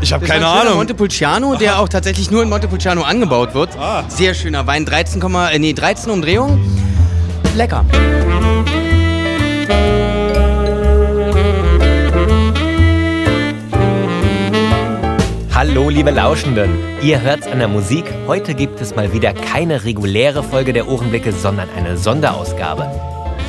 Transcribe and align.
Ich 0.00 0.12
habe 0.12 0.24
keine 0.24 0.46
Ahnung. 0.46 0.76
Montepulciano, 0.76 1.56
der 1.56 1.80
auch 1.80 1.88
tatsächlich 1.88 2.30
nur 2.30 2.42
in 2.42 2.48
Montepulciano 2.48 3.02
angebaut 3.02 3.54
wird. 3.54 3.76
Ah. 3.78 4.04
Sehr 4.08 4.34
schöner 4.34 4.66
Wein, 4.66 4.84
13, 4.84 5.20
äh, 5.22 5.58
nee, 5.58 5.72
13 5.72 6.10
Umdrehungen. 6.10 6.60
Lecker. 7.56 7.84
Hallo 15.54 15.90
liebe 15.90 16.12
Lauschenden, 16.12 16.70
ihr 17.02 17.20
hört's 17.20 17.48
an 17.48 17.58
der 17.58 17.66
Musik. 17.66 18.04
Heute 18.28 18.54
gibt 18.54 18.80
es 18.80 18.94
mal 18.94 19.12
wieder 19.12 19.32
keine 19.32 19.84
reguläre 19.84 20.44
Folge 20.44 20.72
der 20.72 20.86
Ohrenblicke, 20.86 21.32
sondern 21.32 21.68
eine 21.76 21.98
Sonderausgabe. 21.98 22.88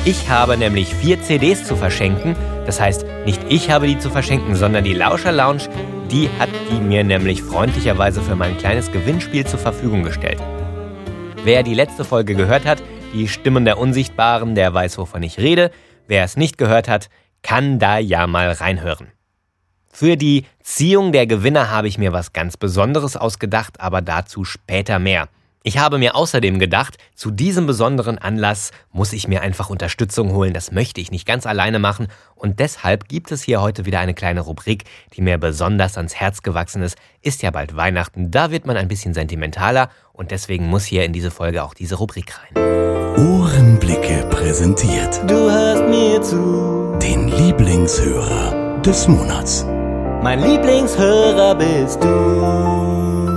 Ich 0.06 0.30
habe 0.30 0.56
nämlich 0.56 0.94
vier 0.94 1.22
CDs 1.22 1.64
zu 1.64 1.76
verschenken. 1.76 2.34
Das 2.64 2.80
heißt, 2.80 3.04
nicht 3.26 3.42
ich 3.50 3.70
habe 3.70 3.86
die 3.86 3.98
zu 3.98 4.08
verschenken, 4.08 4.54
sondern 4.54 4.82
die 4.82 4.94
Lauscher 4.94 5.30
Lounge, 5.30 5.68
die 6.10 6.30
hat 6.38 6.48
die 6.70 6.80
mir 6.80 7.04
nämlich 7.04 7.42
freundlicherweise 7.42 8.22
für 8.22 8.34
mein 8.34 8.56
kleines 8.56 8.90
Gewinnspiel 8.90 9.46
zur 9.46 9.58
Verfügung 9.58 10.02
gestellt. 10.02 10.42
Wer 11.44 11.62
die 11.62 11.74
letzte 11.74 12.06
Folge 12.06 12.34
gehört 12.34 12.64
hat, 12.64 12.82
die 13.12 13.28
Stimmen 13.28 13.66
der 13.66 13.76
Unsichtbaren, 13.76 14.54
der 14.54 14.72
weiß, 14.72 14.96
wovon 14.96 15.22
ich 15.22 15.38
rede. 15.38 15.70
Wer 16.06 16.24
es 16.24 16.34
nicht 16.34 16.56
gehört 16.56 16.88
hat, 16.88 17.10
kann 17.42 17.78
da 17.78 17.98
ja 17.98 18.26
mal 18.26 18.50
reinhören. 18.50 19.08
Für 19.92 20.16
die 20.16 20.46
Ziehung 20.62 21.12
der 21.12 21.26
Gewinner 21.26 21.70
habe 21.70 21.88
ich 21.88 21.98
mir 21.98 22.14
was 22.14 22.32
ganz 22.32 22.56
Besonderes 22.56 23.18
ausgedacht, 23.18 23.78
aber 23.78 24.00
dazu 24.00 24.44
später 24.44 24.98
mehr. 24.98 25.28
Ich 25.62 25.76
habe 25.76 25.98
mir 25.98 26.14
außerdem 26.16 26.58
gedacht, 26.58 26.96
zu 27.14 27.30
diesem 27.30 27.66
besonderen 27.66 28.16
Anlass 28.16 28.70
muss 28.92 29.12
ich 29.12 29.28
mir 29.28 29.42
einfach 29.42 29.68
Unterstützung 29.68 30.32
holen. 30.32 30.54
Das 30.54 30.72
möchte 30.72 31.02
ich 31.02 31.10
nicht 31.10 31.26
ganz 31.26 31.44
alleine 31.44 31.78
machen. 31.78 32.08
Und 32.34 32.60
deshalb 32.60 33.08
gibt 33.08 33.30
es 33.30 33.42
hier 33.42 33.60
heute 33.60 33.84
wieder 33.84 34.00
eine 34.00 34.14
kleine 34.14 34.40
Rubrik, 34.40 34.84
die 35.12 35.20
mir 35.20 35.36
besonders 35.36 35.98
ans 35.98 36.14
Herz 36.14 36.40
gewachsen 36.42 36.80
ist. 36.80 36.96
Ist 37.20 37.42
ja 37.42 37.50
bald 37.50 37.76
Weihnachten, 37.76 38.30
da 38.30 38.50
wird 38.50 38.64
man 38.64 38.78
ein 38.78 38.88
bisschen 38.88 39.12
sentimentaler. 39.12 39.90
Und 40.14 40.30
deswegen 40.30 40.66
muss 40.66 40.86
hier 40.86 41.04
in 41.04 41.12
diese 41.12 41.30
Folge 41.30 41.62
auch 41.62 41.74
diese 41.74 41.96
Rubrik 41.96 42.32
rein. 42.38 42.56
Ohrenblicke 43.18 44.26
präsentiert 44.30 45.20
Du 45.28 45.34
hörst 45.34 45.84
mir 45.84 46.22
zu. 46.22 46.96
den 47.02 47.28
Lieblingshörer 47.28 48.80
des 48.80 49.06
Monats. 49.08 49.66
Mein 50.22 50.40
Lieblingshörer 50.40 51.54
bist 51.54 52.02
du. 52.02 53.29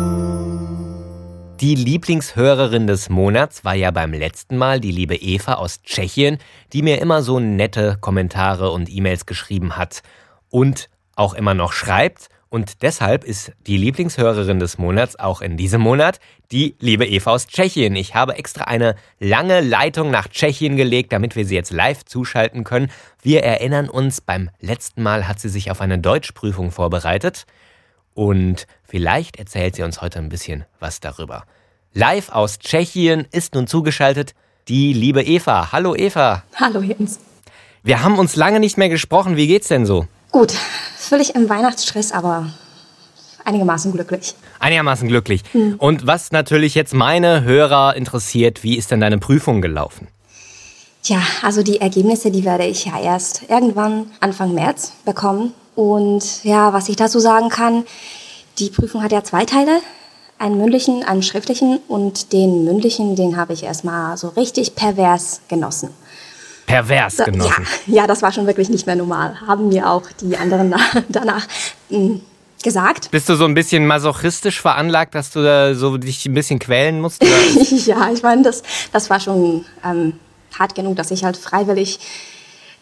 Die 1.64 1.76
Lieblingshörerin 1.76 2.88
des 2.88 3.08
Monats 3.08 3.64
war 3.64 3.74
ja 3.74 3.90
beim 3.92 4.12
letzten 4.12 4.58
Mal 4.58 4.82
die 4.82 4.92
liebe 4.92 5.16
Eva 5.16 5.54
aus 5.54 5.82
Tschechien, 5.82 6.40
die 6.74 6.82
mir 6.82 7.00
immer 7.00 7.24
so 7.24 7.40
nette 7.40 7.98
Kommentare 8.02 8.70
und 8.72 8.90
E-Mails 8.90 9.26
geschrieben 9.26 9.78
hat 9.78 10.04
und 10.50 10.90
auch 11.16 11.34
immer 11.34 11.54
noch 11.54 11.72
schreibt. 11.72 12.28
Und 12.50 12.82
deshalb 12.82 13.24
ist 13.24 13.54
die 13.66 13.78
Lieblingshörerin 13.78 14.60
des 14.60 14.78
Monats 14.78 15.18
auch 15.18 15.40
in 15.40 15.56
diesem 15.56 15.80
Monat 15.80 16.20
die 16.52 16.76
liebe 16.82 17.08
Eva 17.08 17.32
aus 17.32 17.48
Tschechien. 17.48 17.96
Ich 17.96 18.14
habe 18.14 18.36
extra 18.36 18.66
eine 18.66 18.96
lange 19.22 19.62
Leitung 19.62 20.12
nach 20.12 20.28
Tschechien 20.28 20.76
gelegt, 20.76 21.14
damit 21.14 21.38
wir 21.38 21.46
sie 21.46 21.56
jetzt 21.56 21.72
live 21.72 22.04
zuschalten 22.04 22.66
können. 22.66 22.92
Wir 23.22 23.42
erinnern 23.42 23.88
uns, 23.88 24.20
beim 24.20 24.50
letzten 24.60 25.02
Mal 25.02 25.30
hat 25.30 25.40
sie 25.40 25.48
sich 25.48 25.72
auf 25.72 25.80
eine 25.80 25.98
Deutschprüfung 25.98 26.72
vorbereitet. 26.72 27.46
Und 28.14 28.68
vielleicht 28.84 29.38
erzählt 29.38 29.76
sie 29.76 29.84
uns 29.84 30.02
heute 30.02 30.20
ein 30.20 30.30
bisschen 30.30 30.66
was 30.80 31.00
darüber. 31.00 31.46
Live 31.94 32.30
aus 32.30 32.60
Tschechien 32.60 33.28
ist 33.32 33.56
nun 33.56 33.68
zugeschaltet 33.68 34.34
die 34.68 34.94
liebe 34.94 35.22
Eva. 35.22 35.72
Hallo 35.72 35.96
Eva. 35.96 36.44
Hallo 36.56 36.82
Jens. 36.82 37.20
Wir 37.84 38.02
haben 38.02 38.18
uns 38.18 38.36
lange 38.36 38.60
nicht 38.60 38.78
mehr 38.78 38.90
gesprochen. 38.90 39.36
Wie 39.36 39.48
geht's 39.48 39.68
denn 39.68 39.86
so? 39.86 40.08
Gut, 40.32 40.54
völlig 40.98 41.36
im 41.36 41.50
Weihnachtsstress, 41.50 42.12
aber 42.12 42.50
einigermaßen 43.44 43.92
glücklich. 43.92 44.36
Einigermaßen 44.60 45.08
glücklich. 45.08 45.44
Und 45.78 46.08
was 46.08 46.32
natürlich 46.32 46.76
jetzt 46.76 46.94
meine 46.94 47.44
Hörer 47.44 47.96
interessiert, 47.96 48.64
wie 48.64 48.78
ist 48.78 48.92
denn 48.92 49.02
deine 49.02 49.18
Prüfung 49.18 49.62
gelaufen? 49.62 50.08
Tja, 51.04 51.22
also 51.42 51.62
die 51.62 51.82
Ergebnisse, 51.82 52.32
die 52.32 52.46
werde 52.46 52.66
ich 52.66 52.86
ja 52.86 52.98
erst 53.02 53.50
irgendwann 53.50 54.06
Anfang 54.22 54.54
März 54.54 54.94
bekommen. 55.04 55.54
Und 55.76 56.44
ja, 56.44 56.74
was 56.74 56.90
ich 56.90 56.96
dazu 56.96 57.20
sagen 57.20 57.50
kann, 57.50 57.86
die 58.60 58.70
Prüfung 58.70 59.02
hat 59.04 59.12
ja 59.12 59.24
zwei 59.24 59.46
Teile. 59.46 59.80
Einen 60.40 60.58
mündlichen, 60.58 61.04
einen 61.04 61.24
schriftlichen. 61.24 61.80
Und 61.88 62.34
den 62.34 62.66
mündlichen, 62.66 63.16
den 63.16 63.38
habe 63.38 63.54
ich 63.54 63.64
erstmal 63.64 64.18
so 64.18 64.30
richtig 64.30 64.76
pervers 64.76 65.42
genossen. 65.48 65.90
Pervers 66.66 67.18
Da- 67.18 67.26
genossen. 67.26 67.68
Ja, 67.88 68.02
ja, 68.02 68.08
das 68.08 68.22
war 68.22 68.32
schon 68.32 68.48
wirklich 68.48 68.70
nicht 68.70 68.86
mehr 68.86 68.96
normal. 68.96 69.36
Haben 69.48 69.70
mir 69.70 69.90
auch 69.90 70.04
die 70.22 70.38
anderen 70.38 70.70
na- 70.70 70.80
danach 71.10 71.46
mh, 71.90 72.20
gesagt. 72.64 73.12
Bist 73.12 73.28
du 73.28 73.36
so 73.36 73.46
ein 73.46 73.54
bisschen 73.54 73.86
masochistisch 73.86 74.62
veranlagt, 74.62 75.14
dass 75.16 75.32
du 75.32 75.44
da 75.44 75.76
so 75.76 75.98
dich 75.98 76.26
ein 76.26 76.34
bisschen 76.34 76.60
quälen 76.60 77.02
musst? 77.02 77.22
Ja, 77.86 78.10
ich 78.14 78.24
meine, 78.24 78.44
das, 78.44 78.64
das 78.94 79.10
war 79.10 79.20
schon 79.20 79.66
ähm, 79.84 80.14
hart 80.58 80.74
genug, 80.76 80.96
dass 80.96 81.12
ich 81.12 81.24
halt 81.26 81.36
freiwillig 81.36 82.00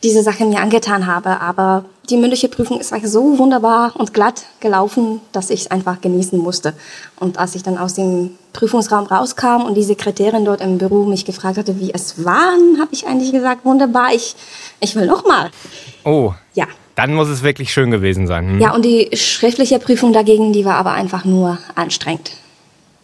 diese 0.03 0.23
Sache 0.23 0.45
mir 0.45 0.59
angetan 0.59 1.05
habe. 1.07 1.41
Aber 1.41 1.85
die 2.09 2.17
mündliche 2.17 2.47
Prüfung 2.49 2.79
ist 2.79 2.91
eigentlich 2.91 3.11
so 3.11 3.37
wunderbar 3.37 3.93
und 3.95 4.13
glatt 4.13 4.43
gelaufen, 4.59 5.21
dass 5.31 5.49
ich 5.49 5.61
es 5.61 5.71
einfach 5.71 6.01
genießen 6.01 6.37
musste. 6.39 6.73
Und 7.19 7.37
als 7.37 7.55
ich 7.55 7.63
dann 7.63 7.77
aus 7.77 7.93
dem 7.93 8.31
Prüfungsraum 8.53 9.05
rauskam 9.05 9.61
und 9.65 9.75
die 9.75 9.83
Sekretärin 9.83 10.43
dort 10.45 10.61
im 10.61 10.77
Büro 10.77 11.05
mich 11.05 11.25
gefragt 11.25 11.57
hatte, 11.57 11.79
wie 11.79 11.93
es 11.93 12.25
war, 12.25 12.51
habe 12.79 12.89
ich 12.91 13.07
eigentlich 13.07 13.31
gesagt, 13.31 13.63
wunderbar, 13.63 14.13
ich, 14.13 14.35
ich 14.79 14.95
will 14.95 15.05
noch 15.05 15.25
mal. 15.25 15.51
Oh, 16.03 16.33
Ja. 16.53 16.65
dann 16.95 17.13
muss 17.13 17.29
es 17.29 17.43
wirklich 17.43 17.71
schön 17.71 17.91
gewesen 17.91 18.27
sein. 18.27 18.47
Hm? 18.49 18.59
Ja, 18.59 18.73
und 18.73 18.83
die 18.83 19.09
schriftliche 19.15 19.79
Prüfung 19.79 20.11
dagegen, 20.13 20.51
die 20.51 20.65
war 20.65 20.75
aber 20.75 20.91
einfach 20.91 21.23
nur 21.25 21.57
anstrengend. 21.75 22.31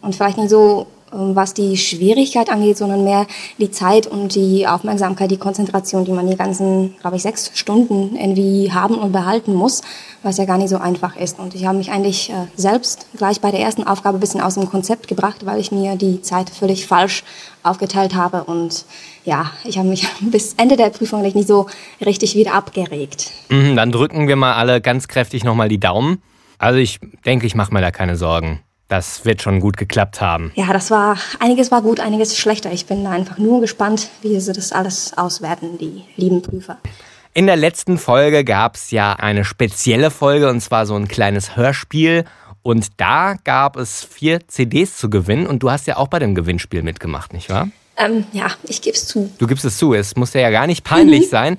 Und 0.02 0.14
vielleicht 0.14 0.36
nicht 0.38 0.50
so, 0.50 0.86
was 1.10 1.54
die 1.54 1.76
Schwierigkeit 1.76 2.50
angeht, 2.50 2.78
sondern 2.78 3.04
mehr 3.04 3.26
die 3.58 3.70
Zeit 3.70 4.06
und 4.06 4.34
die 4.34 4.66
Aufmerksamkeit, 4.66 5.30
die 5.30 5.38
Konzentration, 5.38 6.04
die 6.04 6.12
man 6.12 6.26
die 6.26 6.36
ganzen, 6.36 6.96
glaube 7.00 7.16
ich, 7.16 7.22
sechs 7.22 7.50
Stunden 7.54 8.16
irgendwie 8.16 8.72
haben 8.72 8.96
und 8.96 9.12
behalten 9.12 9.54
muss, 9.54 9.82
was 10.22 10.36
ja 10.38 10.44
gar 10.44 10.58
nicht 10.58 10.68
so 10.70 10.78
einfach 10.78 11.16
ist. 11.16 11.38
Und 11.38 11.54
ich 11.54 11.66
habe 11.66 11.78
mich 11.78 11.90
eigentlich 11.90 12.30
äh, 12.30 12.34
selbst 12.56 13.06
gleich 13.16 13.40
bei 13.40 13.50
der 13.50 13.60
ersten 13.60 13.84
Aufgabe 13.84 14.18
ein 14.18 14.20
bisschen 14.20 14.40
aus 14.40 14.54
dem 14.54 14.68
Konzept 14.68 15.08
gebracht, 15.08 15.46
weil 15.46 15.60
ich 15.60 15.72
mir 15.72 15.96
die 15.96 16.22
Zeit 16.22 16.50
völlig 16.50 16.86
falsch 16.86 17.24
aufgeteilt 17.62 18.14
habe. 18.14 18.44
Und 18.44 18.84
ja, 19.24 19.50
ich 19.64 19.78
habe 19.78 19.88
mich 19.88 20.06
bis 20.20 20.54
Ende 20.54 20.76
der 20.76 20.90
Prüfung 20.90 21.22
nicht 21.22 21.48
so 21.48 21.66
richtig 22.04 22.34
wieder 22.34 22.54
abgeregt. 22.54 23.30
Mhm, 23.48 23.76
Dann 23.76 23.92
drücken 23.92 24.28
wir 24.28 24.36
mal 24.36 24.54
alle 24.54 24.80
ganz 24.80 25.08
kräftig 25.08 25.44
nochmal 25.44 25.68
die 25.68 25.80
Daumen. 25.80 26.22
Also 26.58 26.78
ich 26.78 26.98
denke, 27.24 27.46
ich 27.46 27.54
mache 27.54 27.72
mir 27.72 27.80
da 27.80 27.90
keine 27.90 28.16
Sorgen. 28.16 28.60
Das 28.88 29.26
wird 29.26 29.42
schon 29.42 29.60
gut 29.60 29.76
geklappt 29.76 30.22
haben. 30.22 30.50
Ja, 30.54 30.72
das 30.72 30.90
war, 30.90 31.18
einiges 31.40 31.70
war 31.70 31.82
gut, 31.82 32.00
einiges 32.00 32.38
schlechter. 32.38 32.72
Ich 32.72 32.86
bin 32.86 33.06
einfach 33.06 33.36
nur 33.36 33.60
gespannt, 33.60 34.08
wie 34.22 34.40
sie 34.40 34.54
das 34.54 34.72
alles 34.72 35.16
auswerten, 35.16 35.76
die 35.78 36.04
lieben 36.16 36.40
Prüfer. 36.40 36.78
In 37.34 37.46
der 37.46 37.56
letzten 37.56 37.98
Folge 37.98 38.44
gab 38.44 38.76
es 38.76 38.90
ja 38.90 39.12
eine 39.12 39.44
spezielle 39.44 40.10
Folge 40.10 40.48
und 40.48 40.62
zwar 40.62 40.86
so 40.86 40.94
ein 40.94 41.06
kleines 41.06 41.54
Hörspiel. 41.54 42.24
Und 42.62 42.88
da 42.96 43.36
gab 43.44 43.76
es 43.76 44.04
vier 44.04 44.48
CDs 44.48 44.96
zu 44.96 45.10
gewinnen 45.10 45.46
und 45.46 45.62
du 45.62 45.70
hast 45.70 45.86
ja 45.86 45.98
auch 45.98 46.08
bei 46.08 46.18
dem 46.18 46.34
Gewinnspiel 46.34 46.82
mitgemacht, 46.82 47.32
nicht 47.32 47.50
wahr? 47.50 47.68
Ähm, 47.98 48.24
ja, 48.32 48.48
ich 48.64 48.80
gebe 48.80 48.96
es 48.96 49.06
zu. 49.06 49.30
Du 49.38 49.46
gibst 49.46 49.64
es 49.64 49.76
zu, 49.76 49.92
es 49.92 50.16
muss 50.16 50.32
ja 50.32 50.50
gar 50.50 50.66
nicht 50.66 50.84
peinlich 50.84 51.28
sein. 51.28 51.58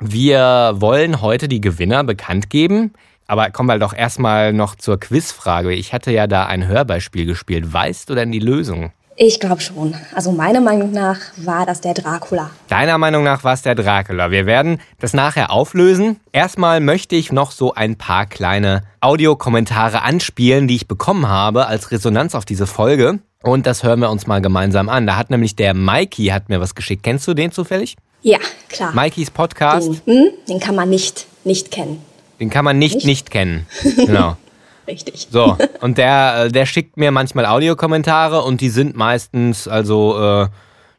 Wir 0.00 0.74
wollen 0.76 1.20
heute 1.20 1.48
die 1.48 1.60
Gewinner 1.60 2.04
bekannt 2.04 2.50
geben. 2.50 2.92
Aber 3.28 3.50
kommen 3.50 3.68
wir 3.68 3.78
doch 3.78 3.94
erstmal 3.94 4.54
noch 4.54 4.74
zur 4.74 4.98
Quizfrage. 4.98 5.72
Ich 5.72 5.92
hatte 5.92 6.10
ja 6.10 6.26
da 6.26 6.46
ein 6.46 6.66
Hörbeispiel 6.66 7.26
gespielt. 7.26 7.70
Weißt 7.72 8.08
du 8.08 8.14
denn 8.14 8.32
die 8.32 8.38
Lösung? 8.38 8.90
Ich 9.20 9.38
glaube 9.38 9.60
schon. 9.60 9.94
Also 10.14 10.32
meiner 10.32 10.60
Meinung 10.60 10.92
nach 10.92 11.18
war 11.36 11.66
das 11.66 11.80
der 11.82 11.92
Dracula. 11.92 12.50
Deiner 12.68 12.96
Meinung 12.96 13.24
nach 13.24 13.44
war 13.44 13.52
es 13.52 13.62
der 13.62 13.74
Dracula. 13.74 14.30
Wir 14.30 14.46
werden 14.46 14.80
das 14.98 15.12
nachher 15.12 15.50
auflösen. 15.50 16.20
Erstmal 16.32 16.80
möchte 16.80 17.16
ich 17.16 17.30
noch 17.30 17.50
so 17.50 17.74
ein 17.74 17.96
paar 17.96 18.26
kleine 18.26 18.84
Audiokommentare 19.00 20.02
anspielen, 20.02 20.66
die 20.66 20.76
ich 20.76 20.88
bekommen 20.88 21.28
habe 21.28 21.66
als 21.66 21.90
Resonanz 21.90 22.34
auf 22.34 22.44
diese 22.44 22.66
Folge. 22.66 23.18
Und 23.42 23.66
das 23.66 23.82
hören 23.82 24.00
wir 24.00 24.10
uns 24.10 24.26
mal 24.26 24.40
gemeinsam 24.40 24.88
an. 24.88 25.06
Da 25.06 25.16
hat 25.16 25.30
nämlich 25.30 25.54
der 25.54 25.74
Mikey 25.74 26.26
hat 26.26 26.48
mir 26.48 26.60
was 26.60 26.74
geschickt. 26.74 27.02
Kennst 27.02 27.28
du 27.28 27.34
den 27.34 27.52
zufällig? 27.52 27.96
Ja, 28.22 28.38
klar. 28.68 28.94
Mikeys 28.94 29.30
Podcast. 29.30 29.88
Den, 29.88 30.00
hm, 30.06 30.28
den 30.48 30.60
kann 30.60 30.74
man 30.74 30.88
nicht, 30.88 31.26
nicht 31.44 31.70
kennen. 31.70 32.00
Den 32.40 32.50
kann 32.50 32.64
man 32.64 32.78
nicht 32.78 32.96
nicht, 32.96 33.06
Nicht? 33.06 33.30
kennen. 33.30 33.66
Genau. 33.96 34.36
Richtig. 34.86 35.28
So, 35.30 35.58
und 35.82 35.98
der, 35.98 36.44
äh, 36.46 36.48
der 36.50 36.64
schickt 36.64 36.96
mir 36.96 37.10
manchmal 37.10 37.44
Audiokommentare 37.44 38.42
und 38.42 38.62
die 38.62 38.70
sind 38.70 38.96
meistens, 38.96 39.68
also, 39.68 40.18
äh, 40.18 40.48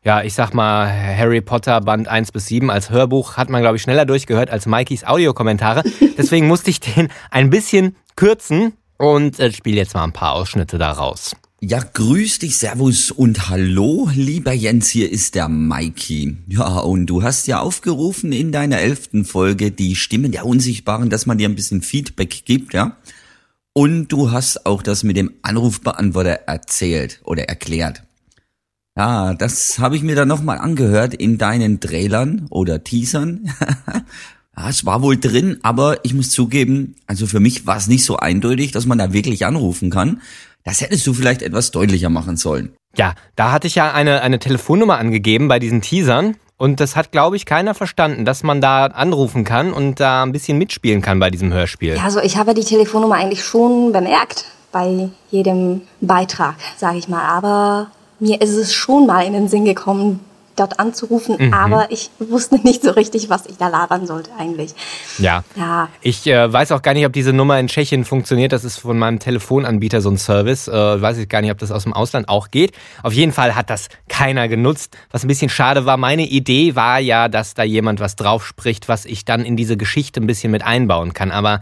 ja, 0.04 0.22
ich 0.22 0.36
sag 0.36 0.54
mal, 0.54 0.88
Harry 0.88 1.42
Potter 1.42 1.82
Band 1.82 2.08
1 2.08 2.32
bis 2.32 2.46
7 2.48 2.70
als 2.70 2.92
Hörbuch 2.92 3.36
hat 3.36 3.50
man, 3.50 3.62
glaube 3.62 3.78
ich, 3.78 3.82
schneller 3.82 4.06
durchgehört 4.06 4.52
als 4.52 4.68
Mikeys 4.68 5.04
Audiokommentare. 5.04 5.84
Deswegen 6.18 6.48
musste 6.48 6.70
ich 6.70 6.80
den 6.80 7.10
ein 7.32 7.50
bisschen 7.50 7.96
kürzen 8.16 8.74
und 8.98 9.40
äh, 9.40 9.52
spiele 9.52 9.78
jetzt 9.78 9.96
mal 9.96 10.04
ein 10.04 10.14
paar 10.14 10.34
Ausschnitte 10.34 10.78
daraus. 10.78 11.36
Ja, 11.62 11.80
grüß 11.80 12.40
dich, 12.40 12.58
Servus 12.58 13.12
und 13.12 13.50
Hallo, 13.50 14.10
lieber 14.16 14.54
Jens, 14.54 14.88
hier 14.88 15.12
ist 15.12 15.36
der 15.36 15.50
Mikey. 15.50 16.38
Ja, 16.48 16.80
und 16.80 17.08
du 17.08 17.22
hast 17.22 17.48
ja 17.48 17.60
aufgerufen 17.60 18.32
in 18.32 18.54
deiner 18.54 18.80
elften 18.80 19.26
Folge 19.26 19.70
die 19.70 19.98
Stimmen 19.98 20.32
der 20.32 20.46
Unsichtbaren, 20.46 21.10
dass 21.10 21.26
man 21.26 21.38
dir 21.38 21.50
ein 21.50 21.56
bisschen 21.56 21.82
Feedback 21.82 22.46
gibt, 22.46 22.74
ja? 22.74 22.96
Und 23.74 24.08
du 24.08 24.32
hast 24.32 24.66
auch 24.66 24.82
das 24.82 25.04
mit 25.04 25.18
dem 25.18 25.34
Anrufbeantworter 25.42 26.48
erzählt 26.48 27.20
oder 27.26 27.50
erklärt. 27.50 28.04
Ja, 28.96 29.34
das 29.34 29.80
habe 29.80 29.98
ich 29.98 30.02
mir 30.02 30.16
dann 30.16 30.30
nochmal 30.30 30.60
angehört 30.60 31.14
in 31.14 31.38
deinen 31.38 31.82
Trailern 31.82 32.48
oder 32.50 32.86
Teasern. 32.86 33.54
ja, 34.58 34.70
es 34.70 34.86
war 34.86 35.02
wohl 35.02 35.18
drin, 35.18 35.58
aber 35.64 36.06
ich 36.06 36.14
muss 36.14 36.30
zugeben, 36.30 36.96
also 37.06 37.28
für 37.28 37.42
mich 37.42 37.68
war 37.68 37.76
es 37.76 37.88
nicht 37.88 38.06
so 38.06 38.16
eindeutig, 38.16 38.72
dass 38.72 38.86
man 38.86 38.98
da 38.98 39.12
wirklich 39.12 39.46
anrufen 39.46 39.90
kann. 39.90 40.22
Das 40.64 40.82
hättest 40.82 41.06
du 41.08 41.14
vielleicht 41.14 41.42
etwas 41.42 41.72
deutlicher 41.72 42.10
machen 42.10 42.38
sollen. 42.38 42.74
Ja, 42.96 43.14
da 43.36 43.52
hatte 43.52 43.68
ich 43.68 43.76
ja 43.76 43.94
eine, 43.94 44.22
eine 44.22 44.40
Telefonnummer 44.40 44.98
angegeben 44.98 45.48
bei 45.48 45.60
diesen 45.60 45.82
Teasern. 45.82 46.36
Und 46.58 46.82
das 46.82 46.98
hat, 46.98 47.14
glaube 47.14 47.38
ich, 47.38 47.46
keiner 47.46 47.74
verstanden, 47.74 48.26
dass 48.26 48.44
man 48.44 48.60
da 48.60 48.88
anrufen 48.88 49.46
kann 49.46 49.72
und 49.72 50.02
da 50.02 50.24
ein 50.24 50.34
bisschen 50.34 50.58
mitspielen 50.58 51.02
kann 51.02 51.18
bei 51.18 51.30
diesem 51.30 51.54
Hörspiel. 51.54 51.96
Ja, 51.96 52.04
also 52.04 52.20
ich 52.20 52.36
habe 52.36 52.54
die 52.54 52.66
Telefonnummer 52.66 53.16
eigentlich 53.16 53.44
schon 53.44 53.94
bemerkt 53.94 54.44
bei 54.74 55.10
jedem 55.32 55.82
Beitrag, 56.02 56.56
sage 56.76 56.98
ich 56.98 57.08
mal. 57.08 57.24
Aber 57.24 57.92
mir 58.20 58.42
ist 58.42 58.52
es 58.52 58.74
schon 58.74 59.08
mal 59.08 59.26
in 59.26 59.32
den 59.32 59.48
Sinn 59.48 59.64
gekommen, 59.64 60.20
dort 60.60 60.80
anzurufen, 60.80 61.36
mhm. 61.40 61.54
aber 61.54 61.88
ich 61.92 62.10
wusste 62.20 62.56
nicht 62.64 62.84
so 62.84 62.92
richtig, 62.92 63.30
was 63.30 63.46
ich 63.46 63.58
da 63.58 63.68
labern 63.68 64.06
sollte 64.06 64.32
eigentlich. 64.38 64.74
Ja. 65.18 65.44
ja. 65.56 65.90
Ich 66.02 66.28
äh, 66.28 66.52
weiß 66.52 66.72
auch 66.72 66.82
gar 66.82 66.94
nicht, 66.94 67.06
ob 67.06 67.14
diese 67.14 67.34
Nummer 67.34 67.60
in 67.60 67.68
Tschechien 67.68 68.06
funktioniert. 68.06 68.52
Das 68.52 68.64
ist 68.64 68.80
von 68.80 68.98
meinem 68.98 69.20
Telefonanbieter 69.20 70.02
so 70.02 70.10
ein 70.10 70.18
Service. 70.18 70.68
Äh, 70.68 71.02
weiß 71.02 71.18
ich 71.18 71.30
gar 71.30 71.42
nicht, 71.42 71.52
ob 71.52 71.58
das 71.58 71.72
aus 71.72 71.84
dem 71.84 71.94
Ausland 71.94 72.30
auch 72.30 72.52
geht. 72.52 72.74
Auf 73.04 73.14
jeden 73.14 73.32
Fall 73.32 73.56
hat 73.56 73.70
das 73.70 73.90
keiner 74.08 74.48
genutzt. 74.48 74.98
Was 75.12 75.24
ein 75.24 75.28
bisschen 75.28 75.50
schade 75.50 75.86
war, 75.86 75.98
meine 75.98 76.28
Idee 76.28 76.76
war 76.76 77.00
ja, 77.00 77.28
dass 77.28 77.54
da 77.54 77.64
jemand 77.64 78.00
was 78.00 78.16
drauf 78.16 78.46
spricht, 78.46 78.90
was 78.90 79.06
ich 79.06 79.26
dann 79.26 79.46
in 79.46 79.56
diese 79.56 79.78
Geschichte 79.78 80.22
ein 80.22 80.28
bisschen 80.28 80.52
mit 80.52 80.64
einbauen 80.64 81.14
kann. 81.14 81.32
Aber 81.32 81.62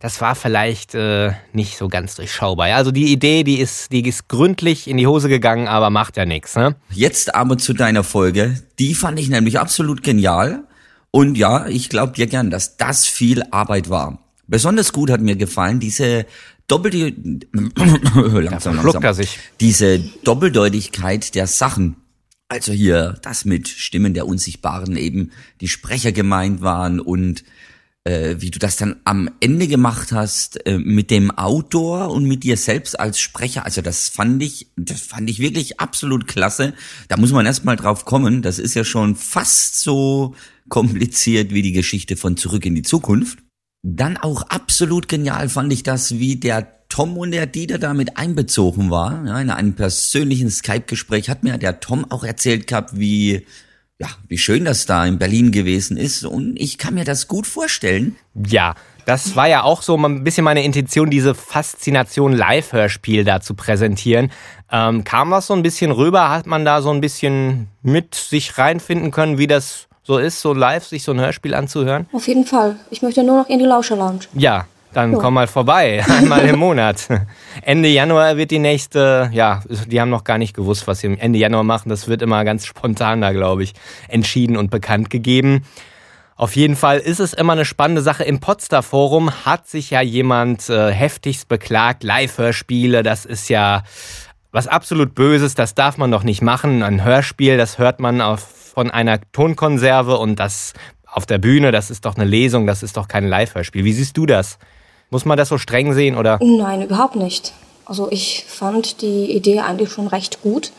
das 0.00 0.20
war 0.20 0.34
vielleicht 0.34 0.94
äh, 0.94 1.32
nicht 1.52 1.76
so 1.76 1.88
ganz 1.88 2.14
durchschaubar. 2.14 2.68
Also 2.74 2.92
die 2.92 3.12
Idee, 3.12 3.42
die 3.42 3.58
ist, 3.58 3.90
die 3.90 4.06
ist 4.06 4.28
gründlich 4.28 4.88
in 4.88 4.96
die 4.96 5.06
Hose 5.06 5.28
gegangen, 5.28 5.66
aber 5.66 5.90
macht 5.90 6.16
ja 6.16 6.24
nichts. 6.24 6.54
Ne? 6.54 6.76
Jetzt 6.90 7.34
aber 7.34 7.58
zu 7.58 7.72
deiner 7.72 8.04
Folge. 8.04 8.62
Die 8.78 8.94
fand 8.94 9.18
ich 9.18 9.28
nämlich 9.28 9.58
absolut 9.58 10.02
genial. 10.02 10.64
Und 11.10 11.36
ja, 11.36 11.66
ich 11.66 11.88
glaube 11.88 12.12
dir 12.12 12.26
gern, 12.26 12.50
dass 12.50 12.76
das 12.76 13.06
viel 13.06 13.42
Arbeit 13.50 13.90
war. 13.90 14.18
Besonders 14.46 14.92
gut 14.92 15.10
hat 15.10 15.20
mir 15.20 15.36
gefallen 15.36 15.80
diese 15.80 16.26
doppelte 16.68 17.08
langsam, 17.54 18.76
langsam, 18.76 19.02
er 19.02 19.14
sich. 19.14 19.38
diese 19.60 19.98
Doppeldeutigkeit 19.98 21.34
der 21.34 21.46
Sachen. 21.46 21.96
Also 22.48 22.72
hier 22.72 23.18
das 23.22 23.44
mit 23.44 23.68
Stimmen 23.68 24.14
der 24.14 24.26
Unsichtbaren 24.26 24.96
eben 24.96 25.32
die 25.60 25.68
Sprecher 25.68 26.12
gemeint 26.12 26.62
waren 26.62 27.00
und 27.00 27.44
äh, 28.04 28.36
wie 28.38 28.50
du 28.50 28.58
das 28.58 28.76
dann 28.76 28.96
am 29.04 29.30
Ende 29.40 29.68
gemacht 29.68 30.12
hast 30.12 30.66
äh, 30.66 30.78
mit 30.78 31.10
dem 31.10 31.30
Outdoor 31.30 32.10
und 32.10 32.24
mit 32.24 32.42
dir 32.42 32.56
selbst 32.56 32.98
als 32.98 33.20
Sprecher. 33.20 33.64
Also 33.64 33.82
das 33.82 34.08
fand 34.08 34.42
ich, 34.42 34.70
das 34.76 35.00
fand 35.00 35.28
ich 35.28 35.40
wirklich 35.40 35.80
absolut 35.80 36.26
klasse. 36.26 36.74
Da 37.08 37.16
muss 37.16 37.32
man 37.32 37.46
erstmal 37.46 37.76
drauf 37.76 38.04
kommen. 38.04 38.42
Das 38.42 38.58
ist 38.58 38.74
ja 38.74 38.84
schon 38.84 39.16
fast 39.16 39.80
so 39.80 40.34
kompliziert 40.68 41.52
wie 41.52 41.62
die 41.62 41.72
Geschichte 41.72 42.16
von 42.16 42.36
Zurück 42.36 42.64
in 42.66 42.74
die 42.74 42.82
Zukunft. 42.82 43.40
Dann 43.82 44.16
auch 44.16 44.42
absolut 44.42 45.08
genial 45.08 45.48
fand 45.48 45.72
ich 45.72 45.82
das, 45.82 46.18
wie 46.18 46.36
der 46.36 46.78
Tom 46.88 47.16
und 47.16 47.30
der 47.30 47.46
Dieter 47.46 47.78
damit 47.78 48.16
einbezogen 48.16 48.90
war. 48.90 49.24
Ja, 49.26 49.40
in 49.40 49.50
einem 49.50 49.74
persönlichen 49.74 50.50
Skype-Gespräch 50.50 51.28
hat 51.28 51.44
mir 51.44 51.58
der 51.58 51.80
Tom 51.80 52.10
auch 52.10 52.24
erzählt 52.24 52.66
gehabt, 52.66 52.98
wie 52.98 53.46
ja, 53.98 54.08
wie 54.28 54.38
schön 54.38 54.64
das 54.64 54.86
da 54.86 55.04
in 55.04 55.18
Berlin 55.18 55.50
gewesen 55.50 55.96
ist. 55.96 56.24
Und 56.24 56.58
ich 56.58 56.78
kann 56.78 56.94
mir 56.94 57.04
das 57.04 57.26
gut 57.26 57.46
vorstellen. 57.46 58.16
Ja, 58.34 58.74
das 59.06 59.34
war 59.36 59.48
ja 59.48 59.62
auch 59.62 59.82
so 59.82 59.96
ein 59.96 60.22
bisschen 60.22 60.44
meine 60.44 60.62
Intention, 60.62 61.10
diese 61.10 61.34
Faszination 61.34 62.32
Live-Hörspiel 62.32 63.24
da 63.24 63.40
zu 63.40 63.54
präsentieren. 63.54 64.30
Ähm, 64.70 65.02
kam 65.02 65.30
das 65.30 65.46
so 65.46 65.54
ein 65.54 65.62
bisschen 65.62 65.90
rüber? 65.90 66.30
Hat 66.30 66.46
man 66.46 66.64
da 66.64 66.82
so 66.82 66.90
ein 66.90 67.00
bisschen 67.00 67.68
mit 67.82 68.14
sich 68.14 68.58
reinfinden 68.58 69.10
können, 69.10 69.38
wie 69.38 69.46
das 69.46 69.88
so 70.04 70.18
ist, 70.18 70.40
so 70.40 70.52
live 70.52 70.86
sich 70.86 71.02
so 71.02 71.12
ein 71.12 71.20
Hörspiel 71.20 71.54
anzuhören? 71.54 72.06
Auf 72.12 72.28
jeden 72.28 72.46
Fall. 72.46 72.76
Ich 72.90 73.02
möchte 73.02 73.24
nur 73.24 73.42
noch 73.42 73.48
in 73.48 73.58
die 73.58 73.64
Lauscher 73.64 73.96
Lounge. 73.96 74.26
Ja, 74.34 74.66
dann 74.98 75.12
ja. 75.12 75.18
komm 75.18 75.34
mal 75.34 75.46
vorbei, 75.46 76.04
einmal 76.08 76.44
im 76.44 76.58
Monat. 76.58 77.08
Ende 77.62 77.88
Januar 77.88 78.36
wird 78.36 78.50
die 78.50 78.58
nächste, 78.58 79.30
ja, 79.32 79.62
die 79.86 80.00
haben 80.00 80.10
noch 80.10 80.24
gar 80.24 80.38
nicht 80.38 80.54
gewusst, 80.54 80.86
was 80.86 81.00
sie 81.00 81.16
Ende 81.18 81.38
Januar 81.38 81.62
machen. 81.62 81.88
Das 81.88 82.08
wird 82.08 82.20
immer 82.20 82.44
ganz 82.44 82.66
spontan 82.66 83.20
da, 83.20 83.32
glaube 83.32 83.62
ich, 83.62 83.74
entschieden 84.08 84.56
und 84.56 84.70
bekannt 84.70 85.08
gegeben. 85.08 85.64
Auf 86.34 86.56
jeden 86.56 86.76
Fall 86.76 86.98
ist 86.98 87.20
es 87.20 87.32
immer 87.32 87.52
eine 87.52 87.64
spannende 87.64 88.02
Sache. 88.02 88.24
Im 88.24 88.40
Potsdam 88.40 88.82
Forum 88.82 89.44
hat 89.44 89.68
sich 89.68 89.90
ja 89.90 90.00
jemand 90.00 90.68
äh, 90.68 90.90
heftigst 90.90 91.48
beklagt. 91.48 92.02
Live-Hörspiele, 92.02 93.02
das 93.02 93.24
ist 93.24 93.48
ja 93.48 93.82
was 94.50 94.66
absolut 94.66 95.14
Böses, 95.14 95.54
das 95.54 95.74
darf 95.74 95.98
man 95.98 96.10
doch 96.10 96.22
nicht 96.24 96.42
machen. 96.42 96.82
Ein 96.82 97.04
Hörspiel, 97.04 97.56
das 97.56 97.78
hört 97.78 98.00
man 98.00 98.20
auf, 98.20 98.40
von 98.40 98.90
einer 98.90 99.20
Tonkonserve 99.32 100.16
und 100.16 100.40
das 100.40 100.72
auf 101.06 101.26
der 101.26 101.38
Bühne, 101.38 101.70
das 101.70 101.90
ist 101.90 102.04
doch 102.04 102.16
eine 102.16 102.24
Lesung, 102.24 102.66
das 102.66 102.82
ist 102.82 102.96
doch 102.96 103.08
kein 103.08 103.28
Live-Hörspiel. 103.28 103.84
Wie 103.84 103.92
siehst 103.92 104.16
du 104.16 104.26
das? 104.26 104.58
Muss 105.10 105.24
man 105.24 105.38
das 105.38 105.48
so 105.48 105.58
streng 105.58 105.94
sehen 105.94 106.16
oder? 106.16 106.38
Nein, 106.42 106.82
überhaupt 106.82 107.16
nicht. 107.16 107.52
Also 107.84 108.08
ich 108.10 108.44
fand 108.46 109.00
die 109.00 109.32
Idee 109.32 109.60
eigentlich 109.60 109.90
schon 109.90 110.06
recht 110.06 110.42
gut. 110.42 110.72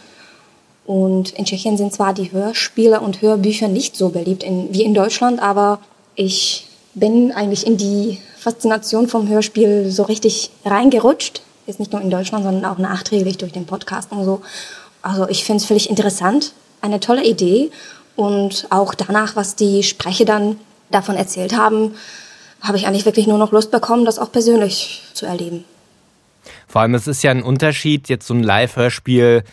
Und 0.86 1.32
in 1.32 1.46
Tschechien 1.46 1.78
sind 1.78 1.94
zwar 1.94 2.14
die 2.14 2.32
Hörspiele 2.32 3.00
und 3.00 3.22
Hörbücher 3.22 3.68
nicht 3.68 3.96
so 3.96 4.10
beliebt 4.10 4.44
in, 4.44 4.74
wie 4.74 4.84
in 4.84 4.94
Deutschland, 4.94 5.42
aber 5.42 5.80
ich 6.16 6.68
bin 6.94 7.32
eigentlich 7.32 7.66
in 7.66 7.78
die 7.78 8.20
Faszination 8.38 9.08
vom 9.08 9.28
Hörspiel 9.28 9.90
so 9.92 10.04
richtig 10.04 10.52
reingerutscht. 10.66 11.42
Jetzt 11.68 11.80
nicht 11.80 11.92
nur 11.92 12.02
in 12.02 12.10
Deutschland, 12.10 12.44
sondern 12.44 12.66
auch 12.66 12.78
nachträglich 12.78 13.38
durch 13.38 13.52
den 13.52 13.66
Podcast 13.66 14.12
und 14.12 14.26
so. 14.26 14.42
Also 15.02 15.28
ich 15.28 15.44
finde 15.44 15.58
es 15.58 15.66
völlig 15.66 15.90
interessant, 15.90 16.54
eine 16.82 17.00
tolle 17.00 17.24
Idee. 17.24 17.72
Und 18.16 18.68
auch 18.70 18.94
danach, 18.94 19.36
was 19.36 19.56
die 19.56 19.84
Sprecher 19.84 20.26
dann 20.26 20.60
davon 20.92 21.16
erzählt 21.16 21.56
haben, 21.56 21.96
habe 22.62 22.78
ich 22.78 22.88
eigentlich 22.88 23.06
wirklich 23.06 23.28
nur 23.28 23.38
noch 23.38 23.52
Lust 23.52 23.72
bekommen, 23.72 24.06
das 24.06 24.20
auch 24.20 24.32
persönlich 24.32 25.04
zu 25.14 25.26
erleben. 25.26 25.66
Vor 26.68 26.82
allem, 26.82 26.94
es 26.94 27.08
ist 27.08 27.24
ja 27.24 27.32
ein 27.32 27.44
Unterschied, 27.44 28.10
jetzt 28.10 28.28
so 28.28 28.34
ein 28.34 28.44
Live-Hörspiel. 28.44 29.44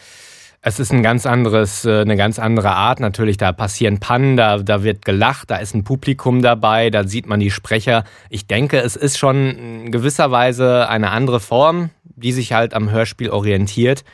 Es 0.62 0.81
ist 0.81 0.93
ein 0.93 1.03
ganz 1.03 1.26
anderes, 1.26 1.85
äh, 1.85 2.00
eine 2.00 2.17
ganz 2.17 2.38
andere 2.38 2.70
Art. 2.70 2.99
Natürlich, 3.00 3.37
da 3.37 3.53
passieren 3.53 4.00
Pannen, 4.00 4.37
da, 4.37 4.58
da 4.58 4.82
wird 4.82 5.05
gelacht, 5.05 5.50
da 5.50 5.56
ist 5.56 5.75
ein 5.75 5.85
Publikum 5.85 6.43
dabei, 6.43 6.91
da 6.91 7.05
sieht 7.05 7.26
man 7.26 7.41
die 7.41 7.50
Sprecher. 7.50 8.05
Ich 8.31 8.47
denke, 8.47 8.81
es 8.81 8.97
ist 8.97 9.19
schon 9.19 9.56
in 9.56 9.93
gewisser 9.93 10.31
Weise 10.31 10.88
eine 10.88 11.11
andere 11.11 11.41
Form, 11.41 11.91
die 12.05 12.32
sich 12.32 12.52
halt 12.52 12.75
am 12.75 12.90
Hörspiel 12.90 13.30
orientiert. 13.30 14.04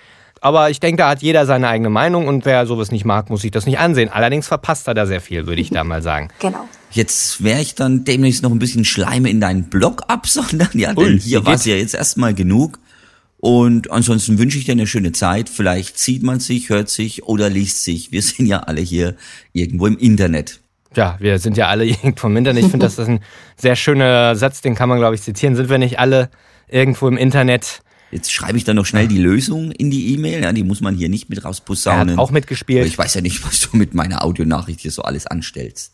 Aber 0.42 0.70
ich 0.70 0.80
denke, 0.80 0.98
da 0.98 1.08
hat 1.08 1.22
jeder 1.22 1.46
seine 1.46 1.68
eigene 1.68 1.88
Meinung 1.88 2.26
und 2.26 2.44
wer 2.44 2.66
sowas 2.66 2.90
nicht 2.90 3.04
mag, 3.04 3.30
muss 3.30 3.42
sich 3.42 3.52
das 3.52 3.64
nicht 3.64 3.78
ansehen. 3.78 4.10
Allerdings 4.12 4.48
verpasst 4.48 4.88
er 4.88 4.94
da 4.94 5.06
sehr 5.06 5.20
viel, 5.20 5.46
würde 5.46 5.62
ich 5.62 5.70
da 5.70 5.84
mal 5.84 6.02
sagen. 6.02 6.28
Genau. 6.40 6.68
Jetzt 6.92 7.42
werde 7.42 7.62
ich 7.62 7.74
dann 7.74 8.04
demnächst 8.04 8.42
noch 8.42 8.50
ein 8.50 8.58
bisschen 8.58 8.84
Schleime 8.84 9.30
in 9.30 9.40
deinen 9.40 9.64
Blog 9.64 10.04
absondern. 10.08 10.68
Ja, 10.74 10.94
denn 10.94 11.18
hier 11.18 11.44
war 11.44 11.54
es 11.54 11.64
ja 11.64 11.74
jetzt 11.74 11.94
erstmal 11.94 12.34
genug. 12.34 12.78
Und 13.38 13.90
ansonsten 13.90 14.38
wünsche 14.38 14.58
ich 14.58 14.66
dir 14.66 14.72
eine 14.72 14.86
schöne 14.86 15.12
Zeit. 15.12 15.48
Vielleicht 15.48 15.98
sieht 15.98 16.22
man 16.22 16.38
sich, 16.38 16.68
hört 16.68 16.88
sich 16.88 17.24
oder 17.24 17.50
liest 17.50 17.82
sich. 17.82 18.12
Wir 18.12 18.22
sind 18.22 18.46
ja 18.46 18.60
alle 18.60 18.80
hier 18.80 19.16
irgendwo 19.52 19.86
im 19.86 19.98
Internet. 19.98 20.60
Ja, 20.94 21.16
wir 21.18 21.38
sind 21.38 21.56
ja 21.56 21.68
alle 21.68 21.84
irgendwo 21.86 22.26
im 22.26 22.36
Internet. 22.36 22.64
Ich 22.64 22.70
finde, 22.70 22.86
das 22.86 22.98
ist 22.98 23.08
ein 23.08 23.20
sehr 23.56 23.74
schöner 23.74 24.36
Satz, 24.36 24.60
den 24.60 24.74
kann 24.74 24.88
man, 24.88 24.98
glaube 24.98 25.14
ich, 25.14 25.22
zitieren. 25.22 25.56
Sind 25.56 25.70
wir 25.70 25.78
nicht 25.78 25.98
alle 25.98 26.30
irgendwo 26.68 27.08
im 27.08 27.16
Internet? 27.16 27.82
Jetzt 28.10 28.30
schreibe 28.30 28.58
ich 28.58 28.64
dann 28.64 28.76
noch 28.76 28.84
schnell 28.84 29.08
die 29.08 29.18
Lösung 29.18 29.72
in 29.72 29.90
die 29.90 30.12
E-Mail. 30.12 30.42
Ja, 30.42 30.52
die 30.52 30.64
muss 30.64 30.82
man 30.82 30.94
hier 30.94 31.08
nicht 31.08 31.30
mit 31.30 31.42
rausposaunen. 31.42 32.10
Er 32.10 32.12
hat 32.12 32.18
auch 32.18 32.30
mitgespielt. 32.30 32.80
Aber 32.80 32.86
ich 32.86 32.98
weiß 32.98 33.14
ja 33.14 33.22
nicht, 33.22 33.44
was 33.46 33.60
du 33.60 33.76
mit 33.76 33.94
meiner 33.94 34.22
Audionachricht 34.22 34.80
hier 34.80 34.90
so 34.90 35.02
alles 35.02 35.26
anstellst. 35.26 35.92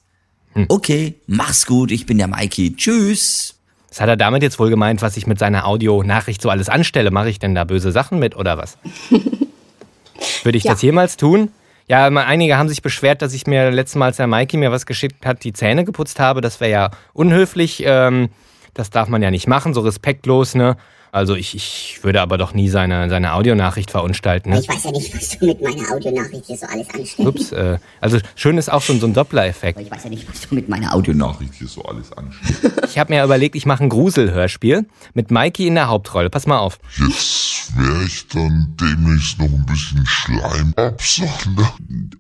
Hm. 0.59 0.67
Okay, 0.69 1.15
mach's 1.29 1.67
gut. 1.67 1.93
Ich 1.93 2.05
bin 2.05 2.19
der 2.19 2.27
Mikey. 2.27 2.75
Tschüss. 2.75 3.55
Was 3.91 4.01
hat 4.01 4.09
er 4.09 4.17
damit 4.17 4.43
jetzt 4.43 4.59
wohl 4.59 4.71
gemeint, 4.71 5.03
was 5.03 5.17
ich 5.17 5.29
mit 5.29 5.39
seiner 5.39 5.67
Audionachricht 5.67 6.43
so 6.43 6.51
alles 6.51 6.69
anstelle? 6.69 7.13
Mache 7.13 7.31
ich 7.31 7.39
denn 7.39 7.55
da 7.55 7.63
böse 7.63 7.93
Sachen 7.93 8.19
mit 8.19 8.35
oder 8.35 8.59
was? 8.59 8.77
Würde 10.43 10.59
ich 10.59 10.65
ja. 10.65 10.73
das 10.73 10.83
jemals 10.83 11.17
tun? 11.17 11.53
Ja, 11.87 12.07
einige 12.07 12.59
haben 12.59 12.69
sich 12.69 12.83
beschwert, 12.83 13.23
dass 13.23 13.35
ich 13.35 13.47
mir 13.47 13.71
letztes 13.71 13.95
Mal, 13.95 14.07
als 14.07 14.17
der 14.17 14.27
Mikey 14.27 14.57
mir 14.57 14.73
was 14.73 14.85
geschickt 14.85 15.25
hat, 15.25 15.45
die 15.45 15.53
Zähne 15.53 15.85
geputzt 15.85 16.19
habe. 16.19 16.41
Das 16.41 16.61
wäre 16.61 16.71
ja 16.73 16.91
unhöflich. 17.13 17.85
Ähm, 17.87 18.29
das 18.75 18.91
darf 18.91 19.09
man 19.09 19.23
ja 19.23 19.31
nicht 19.31 19.47
machen, 19.47 19.75
so 19.75 19.81
respektlos, 19.81 20.57
ne? 20.57 20.77
Also 21.13 21.35
ich, 21.35 21.55
ich 21.55 22.01
würde 22.03 22.21
aber 22.21 22.39
doch 22.39 22.53
nie 22.53 22.69
seine, 22.69 23.09
seine 23.09 23.35
Audionachricht 23.35 23.91
verunstalten. 23.91 24.51
Ne? 24.51 24.61
Ich 24.61 24.69
weiß 24.69 24.85
ja 24.85 24.91
nicht, 24.91 25.15
was 25.15 25.39
du 25.39 25.47
mit 25.47 25.63
meiner 25.63 25.91
Audionachricht 25.93 26.47
hier 26.47 26.57
so 26.57 26.67
alles 26.67 26.89
anstellst. 26.91 27.19
Ups, 27.19 27.53
äh, 27.53 27.79
also 28.01 28.19
schön 28.35 28.59
ist 28.59 28.71
auch 28.71 28.83
so, 28.83 28.97
so 28.99 29.07
ein 29.07 29.15
Doppler-Effekt. 29.15 29.81
Ich 29.81 29.91
weiß 29.91 30.05
ja 30.05 30.11
nicht, 30.11 30.29
was 30.29 30.49
du 30.49 30.55
mit 30.55 30.69
meiner 30.69 30.95
Audionachricht 30.95 31.55
hier 31.55 31.69
so 31.69 31.83
alles 31.83 32.13
anstellst. 32.13 32.89
Ich 32.91 32.99
habe 32.99 33.13
mir 33.13 33.25
überlegt, 33.25 33.55
ich 33.57 33.67
mache 33.67 33.85
ein 33.85 33.89
Gruselhörspiel 33.89 34.87
mit 35.15 35.31
Mikey 35.31 35.67
in 35.67 35.75
der 35.75 35.89
Hauptrolle. 35.89 36.31
Pass 36.31 36.47
mal 36.47 36.59
auf. 36.59 36.79
Jetzt 36.99 37.77
werde 37.77 38.05
ich 38.05 38.27
dann 38.29 38.75
demnächst 38.81 39.39
noch 39.39 39.47
ein 39.47 39.67
bisschen 39.67 40.05
Schleim 40.07 40.73
absondern. 40.77 42.11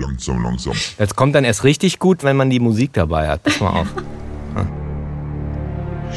langsam, 0.00 0.42
langsam. 0.42 0.74
Jetzt 0.98 1.16
kommt 1.16 1.34
dann 1.34 1.44
erst 1.44 1.64
richtig 1.64 1.98
gut, 1.98 2.22
wenn 2.24 2.36
man 2.36 2.50
die 2.50 2.60
Musik 2.60 2.92
dabei 2.92 3.28
hat. 3.28 3.42
Pass 3.42 3.60
mal 3.60 3.70
auf. 3.70 3.88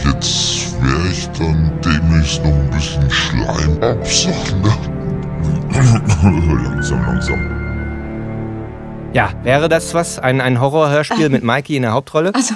Jetzt 0.06 0.59
werde 0.82 1.10
ich 1.12 1.28
dann 1.30 1.72
demnächst 1.84 2.44
noch 2.44 2.52
ein 2.52 2.70
bisschen 2.70 3.12
Schleim 3.12 3.84
absondern. 3.84 5.00
langsam, 6.64 7.02
langsam. 7.06 7.60
Ja, 9.14 9.32
wäre 9.44 9.70
das 9.70 9.94
was? 9.94 10.20
Ein, 10.20 10.40
ein 10.42 10.62
Horrorhörspiel 10.62 11.30
mit 11.30 11.44
Mikey 11.44 11.78
in 11.78 11.82
der 11.82 11.94
Hauptrolle? 11.94 12.34
Also, 12.36 12.54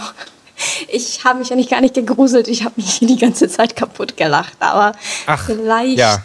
ich 0.87 1.23
habe 1.25 1.39
mich 1.39 1.49
ja 1.49 1.55
nicht 1.55 1.69
gar 1.69 1.81
nicht 1.81 1.95
gegruselt. 1.95 2.47
Ich 2.47 2.63
habe 2.63 2.75
mich 2.77 2.99
die 2.99 3.17
ganze 3.17 3.47
Zeit 3.47 3.75
kaputt 3.75 4.17
gelacht. 4.17 4.53
Aber 4.59 4.93
Ach, 5.25 5.45
vielleicht 5.45 5.97
ja. 5.97 6.21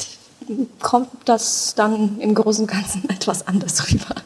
kommt 0.81 1.09
das 1.25 1.75
dann 1.77 2.21
im 2.21 2.35
Großen 2.35 2.65
und 2.65 2.71
Ganzen 2.71 3.09
etwas 3.09 3.47
anders 3.47 3.91
rüber. 3.91 4.17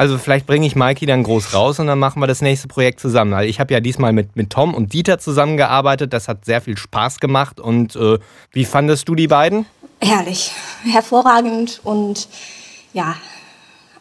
Also 0.00 0.16
vielleicht 0.16 0.46
bringe 0.46 0.66
ich 0.66 0.76
Mikey 0.76 1.04
dann 1.04 1.24
groß 1.24 1.52
raus 1.52 1.78
und 1.78 1.86
dann 1.86 1.98
machen 1.98 2.22
wir 2.22 2.26
das 2.26 2.40
nächste 2.40 2.68
Projekt 2.68 3.00
zusammen. 3.00 3.34
Also 3.34 3.46
ich 3.46 3.60
habe 3.60 3.74
ja 3.74 3.80
diesmal 3.80 4.14
mit, 4.14 4.34
mit 4.34 4.48
Tom 4.48 4.72
und 4.72 4.94
Dieter 4.94 5.18
zusammengearbeitet. 5.18 6.14
Das 6.14 6.26
hat 6.26 6.46
sehr 6.46 6.62
viel 6.62 6.78
Spaß 6.78 7.20
gemacht. 7.20 7.60
Und 7.60 7.96
äh, 7.96 8.18
wie 8.50 8.64
fandest 8.64 9.10
du 9.10 9.14
die 9.14 9.26
beiden? 9.26 9.66
Herrlich, 10.00 10.52
hervorragend 10.90 11.82
und 11.84 12.30
ja, 12.94 13.14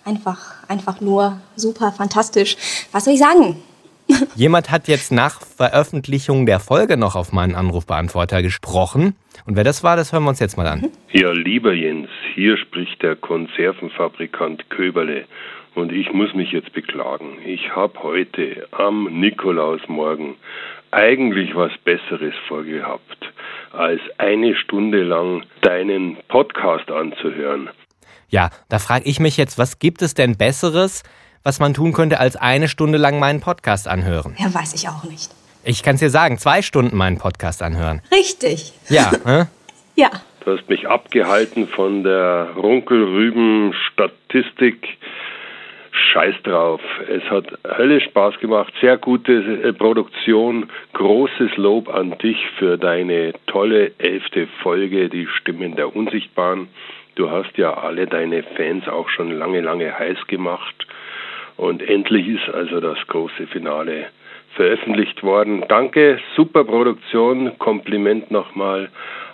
einfach, 0.06 0.39
einfach 0.70 1.01
nur 1.01 1.41
super 1.58 1.91
fantastisch. 1.91 2.56
Was 2.94 3.03
soll 3.03 3.15
ich 3.15 3.20
sagen? 3.20 3.58
Jemand 4.36 4.72
hat 4.72 4.88
jetzt 4.88 5.12
nach 5.12 5.41
Veröffentlichung 5.41 6.46
der 6.46 6.62
Folge 6.62 6.96
noch 6.96 7.18
auf 7.18 7.34
meinen 7.34 7.56
Anrufbeantworter 7.56 8.41
gesprochen. 8.41 9.18
Und 9.46 9.58
wer 9.58 9.65
das 9.65 9.84
war, 9.84 9.98
das 9.98 10.13
hören 10.13 10.24
wir 10.24 10.29
uns 10.29 10.39
jetzt 10.39 10.56
mal 10.56 10.68
an. 10.68 10.89
Ja, 11.12 11.32
lieber 11.32 11.74
Jens, 11.74 12.08
hier 12.36 12.56
spricht 12.56 13.01
der 13.01 13.18
Konservenfabrikant 13.18 14.70
Köberle. 14.70 15.25
Und 15.76 15.92
ich 15.92 16.12
muss 16.12 16.34
mich 16.34 16.52
jetzt 16.52 16.74
beklagen. 16.74 17.38
Ich 17.46 17.76
habe 17.76 18.02
heute 18.02 18.68
am 18.72 19.20
Nikolausmorgen 19.20 20.36
eigentlich 20.92 21.56
was 21.56 21.72
Besseres 21.84 22.34
vorgehabt, 22.48 23.32
als 23.72 24.02
eine 24.18 24.56
Stunde 24.56 25.04
lang 25.04 25.44
deinen 25.62 26.18
Podcast 26.28 26.90
anzuhören. 26.92 27.70
Ja, 28.30 28.50
da 28.70 28.80
frage 28.80 29.06
ich 29.06 29.20
mich 29.20 29.38
jetzt, 29.38 29.58
was 29.58 29.80
gibt 29.80 30.02
es 30.02 30.14
denn 30.14 30.38
Besseres, 30.38 31.04
was 31.44 31.60
man 31.60 31.74
tun 31.74 31.94
könnte, 31.94 32.20
als 32.20 32.36
eine 32.36 32.68
Stunde 32.68 32.98
lang 32.98 33.20
meinen 33.20 33.42
Podcast 33.42 33.88
anhören? 33.88 34.36
Ja, 34.38 34.54
weiß 34.54 34.74
ich 34.74 34.90
auch 34.90 35.04
nicht. 35.04 35.30
Ich 35.64 35.84
kann 35.84 35.96
es 35.96 36.00
dir 36.00 36.10
sagen, 36.10 36.38
zwei 36.38 36.62
Stunden 36.62 36.96
meinen 36.96 37.18
Podcast 37.18 37.62
anhören. 37.62 38.02
Richtig. 38.12 38.74
Ja, 38.90 39.12
hä? 39.26 39.46
Ja. 39.96 40.10
Du 40.46 40.58
hast 40.58 40.70
mich 40.70 40.88
abgehalten 40.88 41.68
von 41.68 42.04
der 42.04 42.52
Runkelrüben-Statistik. 42.56 44.98
Scheiß 46.00 46.36
drauf. 46.44 46.82
Es 47.08 47.24
hat 47.29 47.46
höllisch 47.77 48.06
Spaß 48.06 48.39
gemacht. 48.39 48.74
Sehr 48.82 48.98
gute 48.98 49.34
äh, 49.34 49.74
Produktion. 49.74 50.70
Großes 50.94 51.58
Lob 51.58 51.94
an 51.94 52.18
dich 52.18 52.38
für 52.58 52.77
deine 52.77 53.34
tolle 53.48 53.91
elfte 53.98 54.48
Folge, 54.62 55.10
die 55.10 55.27
Stimmen 55.27 55.75
der 55.75 55.96
Unsichtbaren. 55.96 56.68
Du 57.15 57.29
hast 57.29 57.58
ja 57.58 57.74
alle 57.74 58.08
deine 58.08 58.44
Fans 58.44 58.88
auch 58.88 59.10
schon 59.10 59.32
lange, 59.32 59.62
lange 59.62 59.98
heiß 59.98 60.27
gemacht. 60.27 60.88
Und 61.58 61.82
endlich 61.82 62.27
ist 62.27 62.50
also 62.53 62.79
das 62.79 62.98
große 63.08 63.48
Finale 63.48 64.08
veröffentlicht 64.56 65.24
worden. 65.24 65.65
Danke, 65.68 66.20
super 66.36 66.63
Produktion. 66.63 67.58
Kompliment 67.60 68.32
nochmal. 68.32 68.89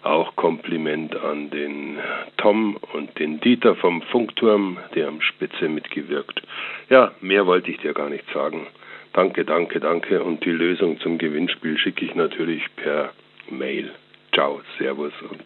Auch 0.06 0.36
Kompliment 0.36 1.16
an 1.16 1.50
den 1.50 1.98
Tom 2.38 2.78
und 2.94 3.18
den 3.18 3.40
Dieter 3.40 3.76
vom 3.76 4.04
Funkturm, 4.04 4.78
der 4.94 5.08
am 5.08 5.20
Spitze 5.20 5.68
mitgewirkt. 5.68 6.44
Ja, 6.92 7.12
mehr 7.22 7.48
wollte 7.48 7.72
ich 7.72 7.80
dir 7.80 7.96
gar 7.96 8.10
nicht 8.10 8.26
sagen. 8.32 8.68
Danke, 9.14 9.46
danke, 9.46 9.80
danke. 9.80 10.24
Und 10.24 10.46
die 10.46 10.52
Lösung 10.52 11.00
zum 11.00 11.18
Gewinnspiel 11.18 11.80
schicke 11.80 12.06
ich 12.06 12.14
natürlich 12.14 12.62
per 12.76 13.14
Mail. 13.50 13.92
Ciao, 14.32 14.62
Servus 14.78 15.14
und 15.28 15.44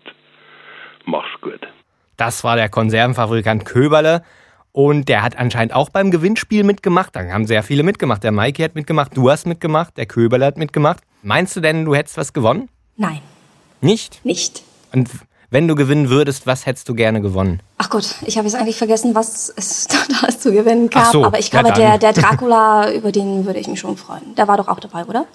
mach's 1.05 1.39
gut. 1.39 1.61
Das 2.17 2.43
war 2.43 2.57
der 2.57 2.67
Konservenfabrikant 2.67 3.63
Köberle. 3.63 4.23
Und 4.73 5.07
der 5.07 5.23
hat 5.23 5.37
anscheinend 5.37 5.73
auch 5.73 5.89
beim 5.89 6.11
Gewinnspiel 6.11 6.65
mitgemacht. 6.65 7.15
Da 7.15 7.21
haben 7.31 7.47
sehr 7.47 7.63
viele 7.63 7.83
mitgemacht. 7.83 8.25
Der 8.25 8.33
Mikey 8.33 8.61
hat 8.63 8.75
mitgemacht, 8.75 9.15
du 9.15 9.29
hast 9.31 9.47
mitgemacht, 9.47 9.95
der 9.95 10.05
Köberle 10.05 10.45
hat 10.45 10.57
mitgemacht. 10.57 11.01
Meinst 11.23 11.55
du 11.55 11.61
denn, 11.61 11.85
du 11.85 11.95
hättest 11.95 12.17
was 12.17 12.33
gewonnen? 12.33 12.67
Nein, 12.97 13.21
Nicht? 13.81 14.23
nicht. 14.25 14.63
Und 14.91 15.09
wenn 15.51 15.67
du 15.67 15.75
gewinnen 15.75 16.09
würdest, 16.09 16.45
was 16.45 16.65
hättest 16.65 16.87
du 16.89 16.93
gerne 16.93 17.21
gewonnen? 17.21 17.61
Ach 17.77 17.89
Gott, 17.89 18.15
ich 18.25 18.37
habe 18.37 18.47
jetzt 18.47 18.55
eigentlich 18.55 18.77
vergessen, 18.77 19.15
was 19.15 19.51
es 19.55 19.87
da 20.21 20.29
zu 20.29 20.51
gewinnen 20.51 20.89
gab. 20.89 21.11
So, 21.11 21.25
Aber 21.25 21.39
ich 21.39 21.51
ja 21.51 21.61
glaube, 21.61 21.75
der, 21.75 21.97
der 21.97 22.13
Dracula, 22.13 22.91
über 22.91 23.11
den 23.11 23.45
würde 23.45 23.59
ich 23.59 23.67
mich 23.67 23.79
schon 23.79 23.97
freuen. 23.97 24.35
Der 24.35 24.47
war 24.47 24.57
doch 24.57 24.67
auch 24.67 24.79
dabei, 24.79 25.05
oder? 25.05 25.25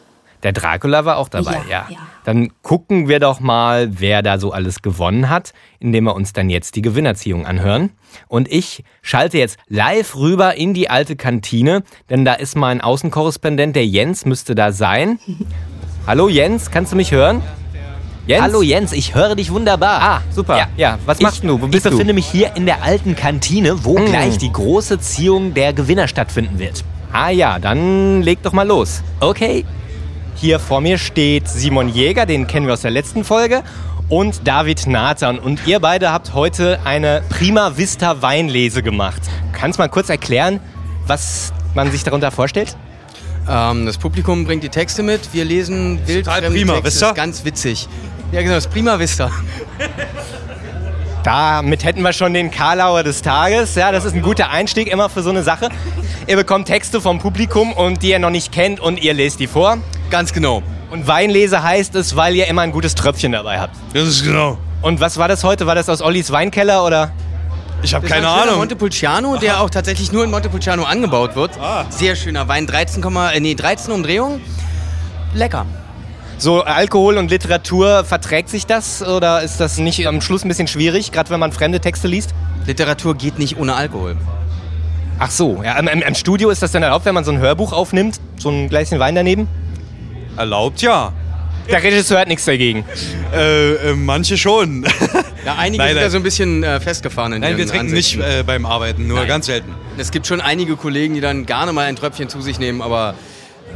Der 0.44 0.52
Dracula 0.52 1.06
war 1.06 1.16
auch 1.16 1.30
dabei, 1.30 1.62
Ja, 1.68 1.68
ja. 1.68 1.86
ja. 1.90 1.98
Dann 2.24 2.52
gucken 2.62 3.08
wir 3.08 3.18
doch 3.18 3.40
mal, 3.40 3.98
wer 3.98 4.22
da 4.22 4.38
so 4.38 4.52
alles 4.52 4.82
gewonnen 4.82 5.30
hat, 5.30 5.54
indem 5.78 6.04
wir 6.04 6.14
uns 6.14 6.34
dann 6.34 6.50
jetzt 6.50 6.76
die 6.76 6.82
Gewinnerziehung 6.82 7.46
anhören. 7.46 7.90
Und 8.28 8.50
ich 8.52 8.84
schalte 9.00 9.38
jetzt 9.38 9.58
live 9.68 10.16
rüber 10.16 10.54
in 10.54 10.74
die 10.74 10.90
alte 10.90 11.16
Kantine, 11.16 11.82
denn 12.10 12.26
da 12.26 12.34
ist 12.34 12.56
mein 12.56 12.82
Außenkorrespondent, 12.82 13.74
der 13.74 13.86
Jens, 13.86 14.26
müsste 14.26 14.54
da 14.54 14.70
sein. 14.70 15.18
Hallo 16.06 16.28
Jens, 16.28 16.70
kannst 16.70 16.92
du 16.92 16.96
mich 16.96 17.10
hören? 17.10 17.42
Jens? 18.26 18.42
Hallo 18.42 18.62
Jens, 18.62 18.92
ich 18.92 19.14
höre 19.14 19.34
dich 19.34 19.52
wunderbar. 19.52 20.00
Ah, 20.00 20.20
super. 20.30 20.66
Ja, 20.78 20.98
was 21.04 21.20
machst 21.20 21.42
ich, 21.42 21.48
du? 21.48 21.60
Wo 21.60 21.66
bist 21.66 21.74
ich 21.74 21.82
du? 21.82 21.90
befinde 21.90 22.14
mich 22.14 22.26
hier 22.26 22.56
in 22.56 22.64
der 22.64 22.82
alten 22.82 23.14
Kantine, 23.14 23.84
wo 23.84 23.98
Mm. 23.98 24.06
gleich 24.06 24.38
die 24.38 24.50
große 24.50 24.98
Ziehung 24.98 25.52
der 25.52 25.72
Gewinner 25.74 26.08
stattfinden 26.08 26.58
wird. 26.58 26.84
Ah 27.12 27.28
ja, 27.30 27.58
dann 27.58 28.22
leg 28.22 28.42
doch 28.42 28.52
mal 28.52 28.66
los. 28.66 29.02
Okay. 29.20 29.64
Hier 30.36 30.58
vor 30.58 30.80
mir 30.80 30.96
steht 30.98 31.48
Simon 31.48 31.88
Jäger, 31.88 32.24
den 32.26 32.46
kennen 32.46 32.66
wir 32.66 32.72
aus 32.72 32.80
der 32.80 32.90
letzten 32.90 33.24
Folge, 33.24 33.62
und 34.08 34.46
David 34.48 34.86
Nathan. 34.86 35.38
Und 35.38 35.66
ihr 35.66 35.78
beide 35.80 36.10
habt 36.10 36.32
heute 36.34 36.78
eine 36.84 37.22
Prima 37.28 37.76
Vista 37.76 38.20
Weinlese 38.22 38.82
gemacht. 38.82 39.20
Kannst 39.52 39.78
mal 39.78 39.88
kurz 39.88 40.08
erklären, 40.08 40.60
was 41.06 41.52
man 41.74 41.90
sich 41.90 42.02
darunter 42.04 42.30
vorstellt? 42.30 42.74
Ähm, 43.48 43.86
das 43.86 43.98
Publikum 43.98 44.44
bringt 44.44 44.62
die 44.62 44.68
Texte 44.68 45.02
mit, 45.02 45.32
wir 45.32 45.44
lesen 45.44 46.00
wildfremde 46.06 46.50
prima, 46.50 46.74
Texte. 46.80 47.04
ihr? 47.04 47.10
ist 47.10 47.14
ganz 47.14 47.44
witzig. 47.44 47.88
Ja, 48.32 48.40
genau, 48.40 48.54
das 48.54 48.66
ist 48.66 48.72
Prima 48.72 48.98
Vista. 48.98 49.30
Damit 51.24 51.84
hätten 51.84 52.02
wir 52.02 52.12
schon 52.12 52.34
den 52.34 52.50
Karlauer 52.50 53.02
des 53.02 53.22
Tages. 53.22 53.74
Ja, 53.76 53.92
das 53.92 54.04
ist 54.04 54.14
ein 54.14 54.22
guter 54.22 54.50
Einstieg 54.50 54.88
immer 54.88 55.08
für 55.08 55.22
so 55.22 55.30
eine 55.30 55.42
Sache. 55.42 55.70
Ihr 56.26 56.36
bekommt 56.36 56.66
Texte 56.66 57.00
vom 57.00 57.18
Publikum 57.18 57.72
und 57.72 58.02
die 58.02 58.10
ihr 58.10 58.18
noch 58.18 58.30
nicht 58.30 58.52
kennt 58.52 58.80
und 58.80 59.02
ihr 59.02 59.14
lest 59.14 59.40
die 59.40 59.46
vor. 59.46 59.78
Ganz 60.10 60.32
genau. 60.32 60.62
Und 60.90 61.06
Weinlese 61.06 61.62
heißt 61.62 61.94
es, 61.94 62.14
weil 62.14 62.36
ihr 62.36 62.46
immer 62.46 62.62
ein 62.62 62.72
gutes 62.72 62.94
Tröpfchen 62.94 63.32
dabei 63.32 63.58
habt. 63.58 63.74
Das 63.94 64.06
ist 64.06 64.24
genau. 64.24 64.58
Und 64.82 65.00
was 65.00 65.16
war 65.16 65.28
das 65.28 65.44
heute? 65.44 65.66
War 65.66 65.74
das 65.74 65.88
aus 65.88 66.02
Ollis 66.02 66.30
Weinkeller 66.30 66.84
oder? 66.84 67.12
Ich 67.84 67.92
habe 67.92 68.06
keine 68.06 68.22
ist 68.22 68.26
ein 68.26 68.32
schöner 68.32 68.42
Ahnung. 68.44 68.58
Montepulciano, 68.60 69.36
der 69.36 69.60
auch 69.60 69.68
tatsächlich 69.68 70.10
nur 70.10 70.24
in 70.24 70.30
Montepulciano 70.30 70.84
angebaut 70.84 71.36
wird. 71.36 71.50
Sehr 71.90 72.16
schöner 72.16 72.48
Wein, 72.48 72.66
13, 72.66 73.04
äh, 73.04 73.40
nee, 73.40 73.54
13 73.54 73.92
Umdrehungen. 73.92 74.40
Lecker. 75.34 75.66
So 76.38 76.62
Alkohol 76.62 77.18
und 77.18 77.30
Literatur, 77.30 78.04
verträgt 78.04 78.48
sich 78.48 78.66
das 78.66 79.02
oder 79.06 79.42
ist 79.42 79.60
das 79.60 79.76
nicht 79.76 80.06
am 80.08 80.22
Schluss 80.22 80.44
ein 80.44 80.48
bisschen 80.48 80.66
schwierig, 80.66 81.12
gerade 81.12 81.28
wenn 81.28 81.38
man 81.38 81.52
fremde 81.52 81.78
Texte 81.78 82.08
liest? 82.08 82.34
Literatur 82.66 83.14
geht 83.16 83.38
nicht 83.38 83.58
ohne 83.58 83.74
Alkohol. 83.74 84.16
Ach 85.18 85.30
so, 85.30 85.62
ja, 85.62 85.78
im, 85.78 85.86
im, 85.86 86.00
im 86.00 86.14
Studio 86.14 86.48
ist 86.48 86.62
das 86.62 86.72
dann 86.72 86.82
erlaubt, 86.82 87.04
wenn 87.04 87.14
man 87.14 87.24
so 87.24 87.32
ein 87.32 87.38
Hörbuch 87.38 87.72
aufnimmt, 87.72 88.18
so 88.38 88.48
ein 88.48 88.70
Gläschen 88.70 88.98
Wein 88.98 89.14
daneben? 89.14 89.46
Erlaubt 90.36 90.80
ja. 90.80 91.12
Der 91.68 91.82
Regisseur 91.82 92.18
hat 92.20 92.28
nichts 92.28 92.44
dagegen. 92.44 92.84
Äh, 93.34 93.72
äh, 93.90 93.94
manche 93.94 94.36
schon. 94.36 94.86
Ja, 95.44 95.56
einige 95.58 95.82
Nein, 95.82 95.88
sind 95.88 95.96
nein. 95.96 96.04
da 96.06 96.10
so 96.10 96.16
ein 96.16 96.22
bisschen 96.22 96.62
äh, 96.62 96.80
festgefahren 96.80 97.34
in 97.34 97.42
Nein, 97.42 97.58
wir 97.58 97.66
trinken 97.66 97.88
Ansichten. 97.88 98.20
nicht 98.20 98.38
äh, 98.38 98.42
beim 98.44 98.64
Arbeiten, 98.64 99.06
nur 99.06 99.18
Nein. 99.18 99.28
ganz 99.28 99.44
selten. 99.44 99.74
Es 99.98 100.10
gibt 100.10 100.26
schon 100.26 100.40
einige 100.40 100.74
Kollegen, 100.74 101.12
die 101.12 101.20
dann 101.20 101.44
gerne 101.44 101.74
mal 101.74 101.84
ein 101.84 101.96
Tröpfchen 101.96 102.30
zu 102.30 102.40
sich 102.40 102.58
nehmen, 102.58 102.80
aber 102.80 103.14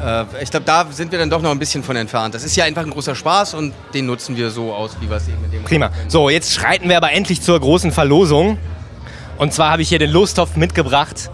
äh, 0.03 0.25
ich 0.43 0.51
glaube, 0.51 0.65
da 0.65 0.87
sind 0.91 1.13
wir 1.13 1.19
dann 1.19 1.29
doch 1.29 1.43
noch 1.43 1.51
ein 1.51 1.59
bisschen 1.59 1.83
von 1.83 1.95
entfernt. 1.97 2.35
Das 2.35 2.43
ist 2.43 2.57
ja 2.57 2.65
einfach 2.65 2.85
ein 2.85 2.91
großer 2.91 3.15
Spaß 3.15 3.53
und 3.53 3.75
den 3.93 4.07
nutzen 4.07 4.35
wir 4.35 4.49
so 4.49 4.73
aus, 4.73 4.97
wie 5.01 5.11
wir 5.11 5.19
es 5.19 5.29
eben 5.29 5.45
in 5.45 5.51
dem 5.51 5.65
Prima. 5.65 5.91
So, 6.09 6.31
jetzt 6.31 6.55
schreiten 6.55 6.89
wir 6.89 6.97
aber 6.97 7.13
endlich 7.13 7.43
zur 7.43 7.61
großen 7.61 7.93
Verlosung. 7.93 8.57
Und 9.37 9.53
zwar 9.53 9.71
habe 9.71 9.83
ich 9.83 9.91
hier 9.91 9.99
den 9.99 10.11
Lostopf 10.11 10.57
mitgebracht. 10.57 11.31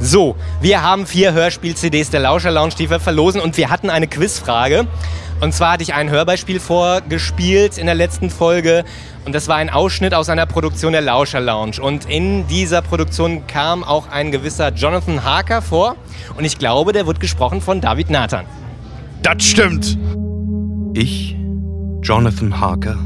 So, 0.00 0.36
wir 0.60 0.82
haben 0.82 1.06
vier 1.06 1.32
Hörspiel-CDs 1.32 2.10
der 2.10 2.20
Lauscher 2.20 2.50
Lounge, 2.50 2.74
die 2.78 2.90
wir 2.90 3.00
verlosen 3.00 3.40
und 3.40 3.56
wir 3.56 3.70
hatten 3.70 3.88
eine 3.88 4.08
Quizfrage. 4.08 4.86
Und 5.40 5.52
zwar 5.52 5.72
hatte 5.72 5.82
ich 5.82 5.92
ein 5.92 6.08
Hörbeispiel 6.08 6.60
vorgespielt 6.60 7.76
in 7.76 7.86
der 7.86 7.94
letzten 7.94 8.30
Folge 8.30 8.84
und 9.26 9.34
das 9.34 9.48
war 9.48 9.56
ein 9.56 9.68
Ausschnitt 9.68 10.14
aus 10.14 10.30
einer 10.30 10.46
Produktion 10.46 10.92
der 10.92 11.02
Lauscher 11.02 11.40
Lounge. 11.40 11.80
Und 11.80 12.08
in 12.08 12.46
dieser 12.46 12.80
Produktion 12.80 13.46
kam 13.46 13.84
auch 13.84 14.08
ein 14.08 14.32
gewisser 14.32 14.72
Jonathan 14.72 15.24
Harker 15.24 15.60
vor 15.60 15.96
und 16.38 16.44
ich 16.44 16.58
glaube, 16.58 16.92
der 16.92 17.06
wird 17.06 17.20
gesprochen 17.20 17.60
von 17.60 17.82
David 17.82 18.08
Nathan. 18.08 18.46
Das 19.22 19.44
stimmt. 19.44 19.98
Ich, 20.94 21.36
Jonathan 22.02 22.58
Harker, 22.58 22.96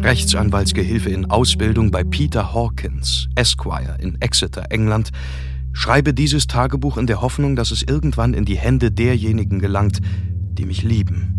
Rechtsanwaltsgehilfe 0.00 1.08
in 1.08 1.30
Ausbildung 1.30 1.90
bei 1.90 2.04
Peter 2.04 2.52
Hawkins, 2.52 3.28
Esquire 3.34 3.96
in 3.98 4.20
Exeter, 4.20 4.66
England, 4.70 5.10
schreibe 5.72 6.12
dieses 6.12 6.46
Tagebuch 6.46 6.98
in 6.98 7.06
der 7.06 7.22
Hoffnung, 7.22 7.56
dass 7.56 7.70
es 7.70 7.82
irgendwann 7.82 8.34
in 8.34 8.44
die 8.44 8.58
Hände 8.58 8.90
derjenigen 8.90 9.58
gelangt, 9.58 10.00
die 10.58 10.66
mich 10.66 10.82
lieben, 10.82 11.37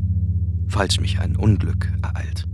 falls 0.69 0.99
mich 0.99 1.19
ein 1.19 1.35
Unglück 1.35 1.91
ereilt. 2.01 2.45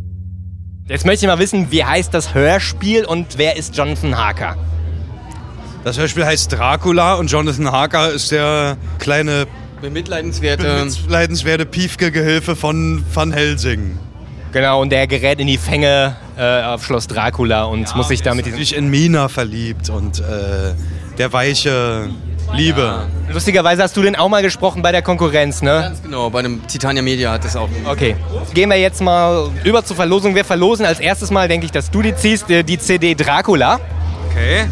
Jetzt 0.88 1.06
möchte 1.06 1.26
ich 1.26 1.30
mal 1.30 1.40
wissen, 1.40 1.72
wie 1.72 1.84
heißt 1.84 2.14
das 2.14 2.34
Hörspiel 2.34 3.06
und 3.06 3.38
wer 3.38 3.58
ist 3.58 3.76
Jonathan 3.76 4.18
Harker? 4.18 4.56
Das 5.84 5.98
Hörspiel 5.98 6.26
heißt 6.26 6.52
Dracula 6.52 7.16
und 7.16 7.30
Jonathan 7.30 7.72
Harker 7.72 8.12
ist 8.12 8.32
der 8.32 8.78
kleine 9.00 9.46
Bemitleidenswerte. 9.82 10.64
bemitleidenswerte 10.64 11.66
Piefke-Gehilfe 11.66 12.56
von 12.56 13.04
Van 13.14 13.32
Helsing. 13.32 13.98
Genau, 14.52 14.82
und 14.82 14.90
der 14.90 15.06
gerät 15.06 15.40
in 15.40 15.48
die 15.48 15.58
Fänge 15.58 16.16
äh, 16.38 16.64
auf 16.64 16.86
Schloss 16.86 17.08
Dracula 17.08 17.66
und 17.66 17.94
muss 17.96 18.08
sich 18.08 18.22
damit 18.22 18.46
diesen. 18.46 18.58
Sich 18.58 18.76
in 18.76 18.90
Mina 18.90 19.28
verliebt 19.28 19.90
und 19.90 20.20
äh, 20.20 20.74
der 21.18 21.34
weiche 21.34 22.10
Liebe. 22.54 23.08
Lustigerweise 23.32 23.84
hast 23.84 23.98
du 23.98 24.02
den 24.02 24.16
auch 24.16 24.30
mal 24.30 24.42
gesprochen 24.42 24.82
bei 24.82 24.92
der 24.92 25.02
Konkurrenz, 25.02 25.62
ne? 25.62 25.82
Ganz 25.82 26.02
genau, 26.02 26.30
bei 26.30 26.40
einem 26.40 26.66
Titania 26.68 27.02
Media 27.02 27.32
hat 27.32 27.44
das 27.44 27.56
auch. 27.56 27.70
Okay. 27.86 28.16
Gehen 28.54 28.70
wir 28.70 28.78
jetzt 28.78 29.02
mal 29.02 29.50
über 29.64 29.84
zur 29.84 29.96
Verlosung. 29.96 30.36
Wir 30.36 30.46
verlosen 30.46 30.86
als 30.86 31.00
erstes 31.00 31.32
Mal, 31.32 31.48
denke 31.48 31.66
ich, 31.66 31.72
dass 31.72 31.92
du 31.92 32.02
die 32.02 32.16
ziehst, 32.16 32.50
äh, 32.50 32.64
die 32.64 32.78
CD 32.78 33.16
Dracula. 33.16 33.80
Okay. 34.30 34.68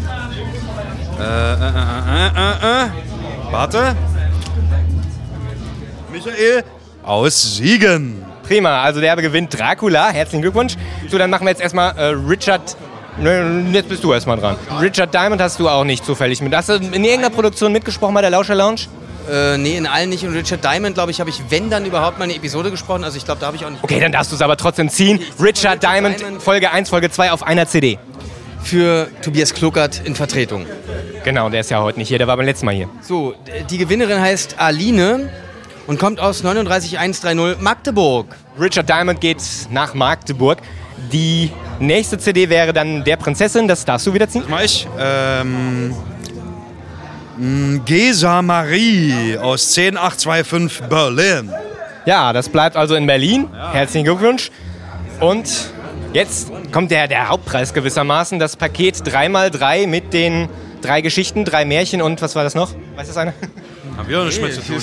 Äh, 1.18 1.22
äh, 1.22 1.56
äh, 1.56 2.28
äh, 2.28 2.84
äh. 2.84 2.88
Warte. 3.50 3.96
Michael 6.12 6.64
aus 7.02 7.56
Siegen. 7.56 8.24
Prima, 8.44 8.82
also 8.82 9.00
der 9.00 9.16
gewinnt 9.16 9.58
Dracula. 9.58 10.10
Herzlichen 10.10 10.42
Glückwunsch. 10.42 10.74
So, 11.08 11.18
dann 11.18 11.30
machen 11.30 11.44
wir 11.46 11.50
jetzt 11.50 11.62
erstmal 11.62 11.96
äh, 11.96 12.04
Richard. 12.28 12.76
Nö, 13.18 13.62
Jetzt 13.72 13.88
bist 13.88 14.02
du 14.02 14.12
erstmal 14.12 14.38
dran. 14.38 14.56
Richard 14.80 15.14
Diamond 15.14 15.40
hast 15.40 15.58
du 15.58 15.68
auch 15.68 15.84
nicht 15.84 16.04
zufällig 16.04 16.40
mit. 16.40 16.54
Hast 16.54 16.68
du 16.68 16.74
in 16.74 16.92
irgendeiner 16.92 17.30
Produktion 17.30 17.72
mitgesprochen 17.72 18.14
bei 18.14 18.20
der 18.20 18.30
Lauscher 18.30 18.54
Lounge? 18.54 18.82
Äh, 19.30 19.56
nee, 19.56 19.76
in 19.76 19.86
allen 19.86 20.10
nicht. 20.10 20.24
Und 20.24 20.34
Richard 20.34 20.64
Diamond, 20.64 20.94
glaube 20.94 21.10
ich, 21.10 21.20
habe 21.20 21.30
ich, 21.30 21.40
wenn 21.48 21.70
dann 21.70 21.86
überhaupt 21.86 22.18
mal 22.18 22.24
eine 22.24 22.34
Episode 22.34 22.70
gesprochen. 22.70 23.04
Also 23.04 23.16
ich 23.16 23.24
glaube, 23.24 23.40
da 23.40 23.46
habe 23.46 23.56
ich 23.56 23.64
auch 23.64 23.70
nicht. 23.70 23.82
Okay, 23.82 24.00
dann 24.00 24.12
darfst 24.12 24.32
du 24.32 24.36
es 24.36 24.42
aber 24.42 24.56
trotzdem 24.56 24.88
ziehen. 24.88 25.20
Richard 25.40 25.82
Diamond, 25.82 26.16
Folge 26.40 26.70
1, 26.70 26.88
Folge 26.90 27.10
2 27.10 27.32
auf 27.32 27.42
einer 27.42 27.66
CD. 27.66 27.98
Für 28.62 29.08
Tobias 29.22 29.52
Kluckert 29.52 30.02
in 30.04 30.14
Vertretung. 30.14 30.66
Genau, 31.22 31.50
der 31.50 31.60
ist 31.60 31.70
ja 31.70 31.82
heute 31.82 31.98
nicht 31.98 32.08
hier, 32.08 32.18
der 32.18 32.26
war 32.26 32.36
beim 32.36 32.46
letzten 32.46 32.66
Mal 32.66 32.74
hier. 32.74 32.88
So, 33.02 33.34
die 33.70 33.78
Gewinnerin 33.78 34.20
heißt 34.20 34.58
Aline 34.58 35.30
und 35.86 35.98
kommt 35.98 36.18
aus 36.18 36.42
39130 36.42 37.60
Magdeburg. 37.60 38.34
Richard 38.58 38.88
Diamond 38.88 39.20
geht 39.20 39.38
nach 39.70 39.92
Magdeburg. 39.94 40.58
Die 41.12 41.50
nächste 41.78 42.18
CD 42.18 42.48
wäre 42.48 42.72
dann 42.72 43.04
Der 43.04 43.16
Prinzessin, 43.16 43.68
das 43.68 43.84
darfst 43.84 44.06
du 44.06 44.14
wieder 44.14 44.28
ziehen. 44.28 44.44
Mach 44.48 44.62
ich. 44.62 44.86
Ähm, 44.98 45.94
mh, 47.36 47.80
Gesa 47.84 48.42
Marie 48.42 49.36
aus 49.38 49.72
10825 49.72 50.88
Berlin. 50.88 51.52
Ja, 52.06 52.32
das 52.32 52.48
bleibt 52.48 52.76
also 52.76 52.94
in 52.94 53.06
Berlin. 53.06 53.48
Herzlichen 53.72 54.04
Glückwunsch. 54.04 54.50
Und 55.20 55.48
jetzt 56.12 56.50
kommt 56.72 56.90
der, 56.90 57.08
der 57.08 57.28
Hauptpreis 57.28 57.72
gewissermaßen, 57.72 58.38
das 58.38 58.56
Paket 58.56 58.96
3x3 58.96 59.86
mit 59.86 60.12
den 60.12 60.48
drei 60.82 61.00
Geschichten, 61.00 61.44
drei 61.44 61.64
Märchen 61.64 62.02
und 62.02 62.20
was 62.20 62.36
war 62.36 62.44
das 62.44 62.54
noch? 62.54 62.74
Weiß 62.96 63.08
das 63.08 63.16
einer? 63.16 63.32
Haben 63.96 64.08
wir 64.08 64.16
doch 64.18 64.24
nichts 64.24 64.40
mehr 64.40 64.50
zu 64.50 64.62
tun. 64.62 64.80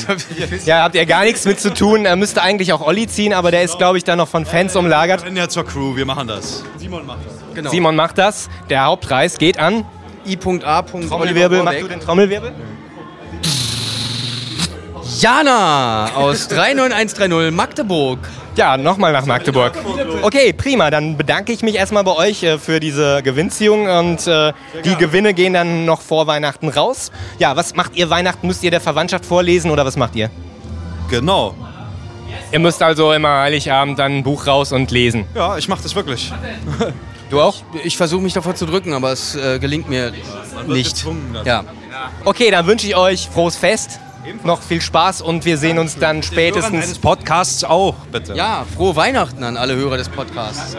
Ja, 0.66 0.84
habt 0.84 0.96
ihr 0.96 1.06
gar 1.06 1.24
nichts 1.24 1.46
mit 1.46 1.60
zu 1.60 1.74
tun. 1.74 2.06
Er 2.06 2.16
müsste 2.16 2.42
eigentlich 2.42 2.72
auch 2.72 2.82
Olli 2.82 3.08
ziehen, 3.08 3.34
aber 3.34 3.52
der 3.52 3.64
ist, 3.64 3.78
glaube 3.78 3.98
ich, 3.98 4.04
dann 4.04 4.18
noch 4.18 4.28
von 4.28 4.46
Fans 4.46 4.76
umlagert. 4.76 5.22
Wir 5.22 5.28
sind 5.28 5.38
ja 5.38 5.50
zur 5.50 5.66
Crew, 5.66 5.96
wir 5.96 6.06
machen 6.06 6.28
das. 6.28 6.64
Simon 6.78 7.06
macht 7.06 7.26
das. 7.26 7.34
Genau. 7.54 7.70
Simon 7.70 7.96
macht 7.96 8.18
das. 8.18 8.50
Der 8.70 8.86
Hauptpreis 8.86 9.38
geht 9.38 9.60
an. 9.60 9.86
I.A. 10.26 10.82
Trommelwirbel, 10.84 11.64
mach 11.64 11.74
du 11.74 11.88
den 11.88 12.00
Trommelwirbel? 12.00 12.54
Jana 15.20 16.14
aus 16.16 16.48
39130 16.48 17.52
Magdeburg. 17.52 18.20
Ja, 18.62 18.78
nochmal 18.78 19.12
nach 19.12 19.26
Magdeburg. 19.26 19.74
Okay, 20.22 20.54
prima. 20.54 20.92
Dann 20.92 21.18
bedanke 21.18 21.52
ich 21.52 21.64
mich 21.64 21.74
erstmal 21.74 22.04
bei 22.04 22.16
euch 22.16 22.44
äh, 22.44 22.60
für 22.60 22.80
diese 22.80 23.24
Gewinnziehung 23.24 23.88
und 23.90 24.28
äh, 24.28 24.54
die 24.86 24.96
Gewinne 24.98 25.34
gehen 25.34 25.54
dann 25.54 25.86
noch 25.86 26.00
vor 26.00 26.28
Weihnachten 26.28 26.70
raus. 26.70 27.12
Ja, 27.40 27.56
was 27.56 27.74
macht 27.74 27.96
ihr 27.96 28.12
Weihnachten? 28.12 28.46
Müsst 28.46 28.64
ihr 28.64 28.70
der 28.70 28.80
Verwandtschaft 28.80 29.26
vorlesen 29.26 29.72
oder 29.72 29.84
was 29.84 29.98
macht 29.98 30.16
ihr? 30.16 30.30
Genau. 31.10 31.56
Ihr 32.52 32.60
müsst 32.60 32.84
also 32.84 33.12
immer 33.14 33.40
Heiligabend 33.40 33.98
dann 33.98 34.18
ein 34.18 34.24
Buch 34.24 34.46
raus 34.46 34.72
und 34.72 34.92
lesen. 34.92 35.26
Ja, 35.34 35.58
ich 35.58 35.68
mache 35.68 35.82
das 35.82 35.96
wirklich. 35.96 36.32
Du 37.32 37.40
auch? 37.40 37.56
Ich 37.86 37.96
versuche 37.96 38.22
mich 38.22 38.34
davor 38.34 38.56
zu 38.56 38.66
drücken, 38.66 38.92
aber 38.92 39.14
es 39.14 39.36
äh, 39.36 39.58
gelingt 39.58 39.88
mir 39.88 40.12
nicht. 40.68 41.06
Ja. 41.46 41.64
Okay, 42.26 42.52
dann 42.52 42.68
wünsche 42.68 42.88
ich 42.88 42.96
euch 42.98 43.30
frohes 43.30 43.56
Fest. 43.56 44.02
Noch 44.44 44.62
viel 44.62 44.82
Spaß 44.82 45.22
und 45.22 45.46
wir 45.46 45.58
sehen 45.58 45.80
uns 45.80 45.98
dann 45.98 46.24
spätestens. 46.24 46.84
eines 46.84 47.00
Podcasts 47.00 47.64
auch, 47.64 47.96
bitte. 48.12 48.34
ja, 48.34 48.66
frohe 48.76 48.96
Weihnachten 48.96 49.44
an 49.44 49.58
alle 49.58 49.76
Hörer 49.76 49.98
des 49.98 50.10
Podcasts. 50.10 50.76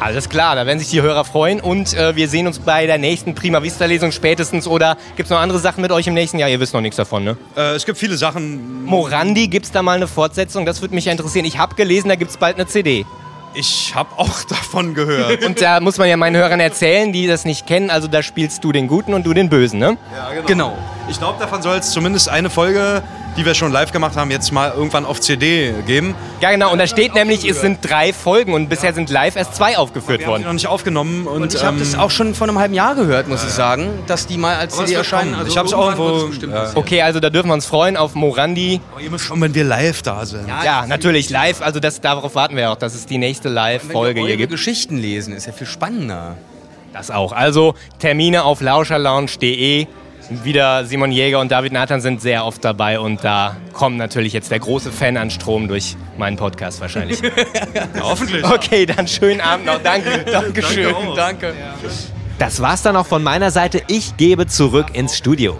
Alles 0.00 0.28
klar, 0.28 0.54
da 0.56 0.66
werden 0.66 0.78
sich 0.78 0.90
die 0.90 1.02
Hörer 1.02 1.24
freuen 1.24 1.60
und 1.60 1.94
äh, 1.94 2.16
wir 2.16 2.28
sehen 2.28 2.46
uns 2.46 2.58
bei 2.58 2.86
der 2.86 2.98
nächsten 2.98 3.34
Prima 3.34 3.62
Vista 3.62 3.84
Lesung 3.86 4.12
spätestens. 4.12 4.66
Oder 4.66 4.96
gibt 5.16 5.26
es 5.26 5.30
noch 5.30 5.40
andere 5.40 5.58
Sachen 5.58 5.82
mit 5.82 5.92
euch 5.92 6.06
im 6.06 6.14
nächsten 6.14 6.38
Jahr? 6.38 6.48
Ihr 6.48 6.60
wisst 6.60 6.74
noch 6.74 6.80
nichts 6.80 6.96
davon, 6.96 7.24
ne? 7.24 7.36
Äh, 7.56 7.74
es 7.74 7.86
gibt 7.86 7.98
viele 7.98 8.16
Sachen. 8.16 8.84
Morandi, 8.84 9.48
gibt 9.48 9.66
es 9.66 9.72
da 9.72 9.82
mal 9.82 9.96
eine 9.96 10.08
Fortsetzung? 10.08 10.66
Das 10.66 10.80
würde 10.80 10.94
mich 10.94 11.06
ja 11.06 11.12
interessieren. 11.12 11.44
Ich 11.44 11.58
habe 11.58 11.74
gelesen, 11.74 12.08
da 12.08 12.14
gibt 12.16 12.30
es 12.30 12.36
bald 12.36 12.56
eine 12.56 12.66
CD. 12.66 13.06
Ich 13.54 13.94
habe 13.94 14.18
auch 14.18 14.42
davon 14.48 14.94
gehört. 14.94 15.44
Und 15.44 15.60
da 15.60 15.80
muss 15.80 15.98
man 15.98 16.08
ja 16.08 16.16
meinen 16.16 16.36
Hörern 16.36 16.60
erzählen, 16.60 17.12
die 17.12 17.26
das 17.26 17.44
nicht 17.44 17.66
kennen. 17.66 17.90
Also 17.90 18.08
da 18.08 18.22
spielst 18.22 18.64
du 18.64 18.72
den 18.72 18.88
Guten 18.88 19.14
und 19.14 19.24
du 19.26 19.34
den 19.34 19.48
Bösen, 19.48 19.78
ne? 19.78 19.96
Ja, 20.14 20.40
genau. 20.46 20.76
Ich 21.08 21.18
glaube, 21.18 21.38
davon 21.38 21.62
soll 21.62 21.76
es 21.78 21.90
zumindest 21.90 22.28
eine 22.28 22.50
Folge, 22.50 23.02
die 23.36 23.46
wir 23.46 23.54
schon 23.54 23.72
live 23.72 23.92
gemacht 23.92 24.16
haben, 24.16 24.30
jetzt 24.30 24.52
mal 24.52 24.72
irgendwann 24.76 25.04
auf 25.04 25.20
CD 25.20 25.72
geben. 25.86 26.14
Ja, 26.40 26.50
genau. 26.50 26.72
Und 26.72 26.78
da 26.78 26.86
steht 26.86 27.14
nämlich, 27.14 27.48
es 27.48 27.60
sind 27.60 27.78
drei 27.82 28.12
Folgen 28.12 28.52
und 28.54 28.68
bisher 28.68 28.92
sind 28.92 29.10
live 29.10 29.36
erst 29.36 29.54
zwei 29.54 29.78
aufgeführt 29.78 30.20
Wir 30.20 30.26
haben 30.26 30.32
die 30.32 30.40
worden. 30.40 30.42
noch 30.44 30.52
nicht 30.52 30.66
aufgenommen. 30.66 31.26
Und, 31.26 31.42
Und 31.42 31.54
ich 31.54 31.64
habe 31.64 31.76
ähm, 31.76 31.82
das 31.82 31.96
auch 31.98 32.10
schon 32.10 32.34
vor 32.34 32.48
einem 32.48 32.58
halben 32.58 32.74
Jahr 32.74 32.94
gehört, 32.94 33.28
muss 33.28 33.42
ich 33.44 33.50
sagen, 33.50 33.90
dass 34.06 34.26
die 34.26 34.36
mal 34.36 34.56
als 34.56 34.76
CD 34.76 34.94
erscheinen. 34.94 35.32
kommen. 35.34 35.46
ich 35.46 35.56
habe 35.56 35.66
es 35.66 35.74
auch 35.74 35.96
irgendwo. 35.96 36.46
Ja. 36.46 36.70
Okay, 36.74 37.02
also 37.02 37.20
da 37.20 37.30
dürfen 37.30 37.48
wir 37.48 37.54
uns 37.54 37.66
freuen 37.66 37.96
auf 37.96 38.14
Morandi. 38.14 38.80
Aber 38.92 39.00
ihr 39.00 39.10
müsst 39.10 39.24
schon, 39.24 39.40
wenn 39.40 39.54
wir 39.54 39.64
live 39.64 40.02
da 40.02 40.26
sind. 40.26 40.46
Ja, 40.48 40.86
natürlich 40.86 41.30
live. 41.30 41.62
Also 41.62 41.80
das, 41.80 42.00
darauf 42.00 42.34
warten 42.34 42.56
wir 42.56 42.70
auch, 42.70 42.76
dass 42.76 42.94
es 42.94 43.06
die 43.06 43.18
nächste 43.18 43.48
Live-Folge 43.48 44.20
hier 44.20 44.36
gibt. 44.36 44.50
Geschichten 44.52 44.98
lesen, 44.98 45.34
ist 45.34 45.46
ja 45.46 45.52
viel 45.52 45.66
spannender. 45.66 46.36
Das 46.92 47.10
auch. 47.10 47.32
Also 47.32 47.74
Termine 47.98 48.44
auf 48.44 48.60
lauscherlounge.de. 48.60 49.86
Wieder 50.44 50.84
Simon 50.84 51.12
Jäger 51.12 51.40
und 51.40 51.50
David 51.52 51.72
Nathan 51.72 52.00
sind 52.00 52.20
sehr 52.20 52.44
oft 52.44 52.64
dabei 52.64 52.98
und 52.98 53.22
da 53.24 53.56
kommt 53.72 53.96
natürlich 53.96 54.32
jetzt 54.32 54.50
der 54.50 54.58
große 54.58 54.90
Fan 54.92 55.16
an 55.16 55.30
Strom 55.30 55.68
durch 55.68 55.96
meinen 56.18 56.36
Podcast 56.36 56.80
wahrscheinlich. 56.80 57.20
Ja, 57.74 57.86
hoffentlich. 58.02 58.44
Okay, 58.44 58.86
dann 58.86 59.06
schönen 59.08 59.40
Abend 59.40 59.66
noch. 59.66 59.80
Danke. 59.82 60.24
Dankeschön. 60.30 60.94
auch. 60.94 61.14
Danke. 61.14 61.54
Das 62.38 62.60
war's 62.60 62.82
dann 62.82 62.96
auch 62.96 63.06
von 63.06 63.22
meiner 63.22 63.50
Seite. 63.50 63.82
Ich 63.88 64.16
gebe 64.16 64.46
zurück 64.46 64.86
ins 64.94 65.16
Studio. 65.16 65.58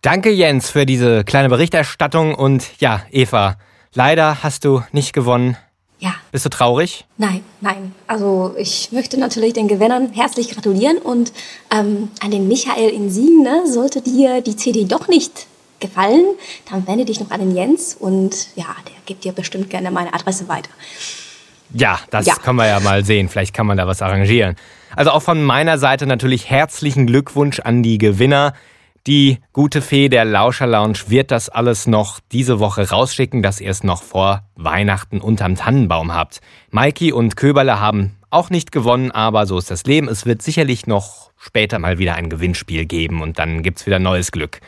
Danke 0.00 0.30
Jens 0.30 0.70
für 0.70 0.86
diese 0.86 1.24
kleine 1.24 1.48
Berichterstattung 1.48 2.34
und 2.34 2.80
ja, 2.80 3.02
Eva, 3.10 3.56
leider 3.94 4.42
hast 4.42 4.64
du 4.64 4.82
nicht 4.92 5.12
gewonnen. 5.12 5.56
Bist 6.32 6.44
du 6.46 6.48
traurig? 6.48 7.04
nein, 7.18 7.42
nein. 7.60 7.94
Also 8.08 8.54
ich 8.58 8.90
möchte 8.90 9.20
natürlich 9.20 9.52
den 9.52 9.68
Gewinnern 9.68 10.10
herzlich 10.12 10.48
gratulieren 10.50 10.96
und 10.98 11.32
ähm, 11.72 12.08
an 12.20 12.30
den 12.32 12.48
Michael 12.48 12.88
in 12.88 13.10
Siegen, 13.10 13.42
ne, 13.42 13.62
sollte 13.66 14.00
dir 14.00 14.40
die 14.40 14.56
CD 14.56 14.84
doch 14.86 15.06
nicht 15.08 15.46
gefallen, 15.78 16.24
dann 16.70 16.86
wende 16.88 17.04
dich 17.04 17.20
noch 17.20 17.30
an 17.30 17.40
den 17.40 17.54
Jens 17.54 17.94
und 17.98 18.48
ja, 18.56 18.64
der 18.86 18.94
gibt 19.04 19.24
dir 19.24 19.32
bestimmt 19.32 19.68
gerne 19.70 19.90
meine 19.90 20.14
Adresse 20.14 20.48
weiter. 20.48 20.70
Ja, 21.74 21.98
das 22.10 22.26
Ja. 22.26 22.34
können 22.36 22.56
wir 22.58 22.66
ja 22.66 22.80
mal 22.80 23.04
sehen. 23.04 23.28
Vielleicht 23.28 23.54
kann 23.54 23.66
man 23.66 23.76
da 23.76 23.86
was 23.86 24.00
arrangieren. 24.02 24.56
Also 24.96 25.10
auch 25.10 25.22
von 25.22 25.42
meiner 25.42 25.78
Seite 25.78 26.06
natürlich 26.06 26.48
herzlichen 26.50 27.06
Glückwunsch 27.06 27.60
an 27.60 27.82
die 27.82 27.98
Gewinner. 27.98 28.54
Die 29.08 29.38
gute 29.52 29.82
Fee 29.82 30.08
der 30.08 30.24
Lauscher 30.24 30.68
Lounge 30.68 30.98
wird 31.08 31.32
das 31.32 31.48
alles 31.48 31.88
noch 31.88 32.20
diese 32.30 32.60
Woche 32.60 32.88
rausschicken, 32.88 33.42
dass 33.42 33.60
ihr 33.60 33.70
es 33.70 33.82
noch 33.82 34.00
vor 34.00 34.44
Weihnachten 34.54 35.20
unterm 35.20 35.56
Tannenbaum 35.56 36.14
habt. 36.14 36.40
Maiki 36.70 37.12
und 37.12 37.34
Köberle 37.34 37.80
haben 37.80 38.16
auch 38.30 38.48
nicht 38.48 38.70
gewonnen, 38.70 39.10
aber 39.10 39.46
so 39.46 39.58
ist 39.58 39.72
das 39.72 39.82
Leben. 39.84 40.06
Es 40.06 40.24
wird 40.24 40.40
sicherlich 40.40 40.86
noch 40.86 41.32
später 41.36 41.80
mal 41.80 41.98
wieder 41.98 42.14
ein 42.14 42.30
Gewinnspiel 42.30 42.86
geben 42.86 43.22
und 43.22 43.40
dann 43.40 43.64
gibt's 43.64 43.86
wieder 43.86 43.98
neues 43.98 44.30
Glück. 44.30 44.60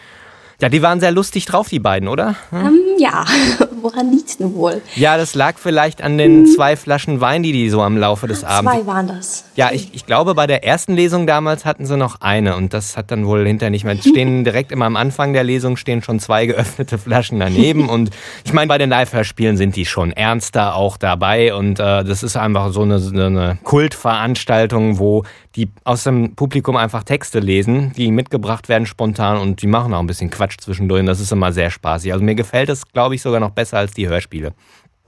Ja, 0.61 0.69
die 0.69 0.83
waren 0.83 1.01
sehr 1.01 1.11
lustig 1.11 1.47
drauf, 1.47 1.69
die 1.69 1.79
beiden, 1.81 2.09
oder? 2.09 2.37
Ähm, 2.53 2.79
ja, 2.99 3.25
woran 3.83 4.11
liegt's 4.12 4.37
denn 4.37 4.55
wohl? 4.55 4.81
Ja, 4.95 5.17
das 5.17 5.35
lag 5.35 5.59
vielleicht 5.59 6.01
an 6.03 6.17
den 6.17 6.47
zwei 6.47 6.77
Flaschen 6.77 7.21
Wein, 7.21 7.43
die 7.43 7.53
die 7.53 7.69
so 7.71 7.83
am 7.83 7.97
Laufe 7.97 8.27
des 8.27 8.45
Abends 8.45 8.73
Zwei 8.73 8.87
waren 8.87 9.09
das. 9.09 9.45
ja, 9.57 9.71
ich, 9.73 9.93
ich 9.93 10.07
glaube, 10.07 10.35
bei 10.35 10.47
der 10.47 10.64
ersten 10.64 10.95
Lesung 10.95 11.27
damals 11.27 11.64
hatten 11.64 11.87
sie 11.87 11.97
noch 11.97 12.21
eine 12.21 12.57
und 12.57 12.73
das 12.73 12.97
hat 12.97 13.11
dann 13.11 13.27
wohl 13.27 13.47
hinterher 13.47 13.71
nicht 13.71 13.85
mehr. 13.85 13.95
Es 13.95 14.05
stehen 14.09 14.45
direkt 14.45 14.71
immer 14.73 14.87
am 14.87 14.97
Anfang 14.97 15.33
der 15.33 15.45
Lesung 15.45 15.77
stehen 15.77 16.03
schon 16.03 16.21
zwei 16.21 16.47
geöffnete 16.47 16.99
Flaschen 16.99 17.40
daneben 17.40 17.88
und 17.88 18.11
ich 18.45 18.53
meine, 18.53 18.69
bei 18.69 18.79
den 18.79 18.90
Live-Hörspielen 18.90 19.57
sind 19.57 19.77
die 19.77 19.87
schon 19.87 20.12
ernster 20.12 20.77
auch 20.77 20.97
dabei 20.97 21.55
und 21.55 21.81
äh, 21.81 22.05
das 22.05 22.23
ist 22.23 22.37
einfach 22.37 22.73
so 22.73 22.83
eine, 22.83 23.01
so 23.01 23.11
eine 23.14 23.59
Kultveranstaltung, 23.64 24.99
wo 24.99 25.25
die 25.57 25.69
aus 25.85 26.05
dem 26.05 26.35
Publikum 26.35 26.77
einfach 26.77 27.05
Texte 27.05 27.38
lesen, 27.38 27.93
die 27.97 28.11
mitgebracht 28.11 28.69
werden 28.69 28.87
spontan 28.87 29.38
und 29.38 29.62
die 29.62 29.67
machen 29.67 29.95
auch 29.95 30.01
ein 30.01 30.07
bisschen 30.07 30.31
Quatsch 30.31 30.44
zwischendurch 30.53 31.01
und 31.01 31.07
das 31.07 31.21
ist 31.21 31.33
immer 31.33 31.53
sehr 31.53 31.71
spaßig. 31.71 32.13
Also 32.13 32.25
mir 32.25 32.35
gefällt 32.35 32.69
es, 32.69 32.87
glaube 32.93 33.15
ich, 33.15 33.23
sogar 33.23 33.41
noch 33.41 33.51
besser 33.51 33.79
als 33.79 33.93
die 33.93 34.09
Hörspiele. 34.09 34.53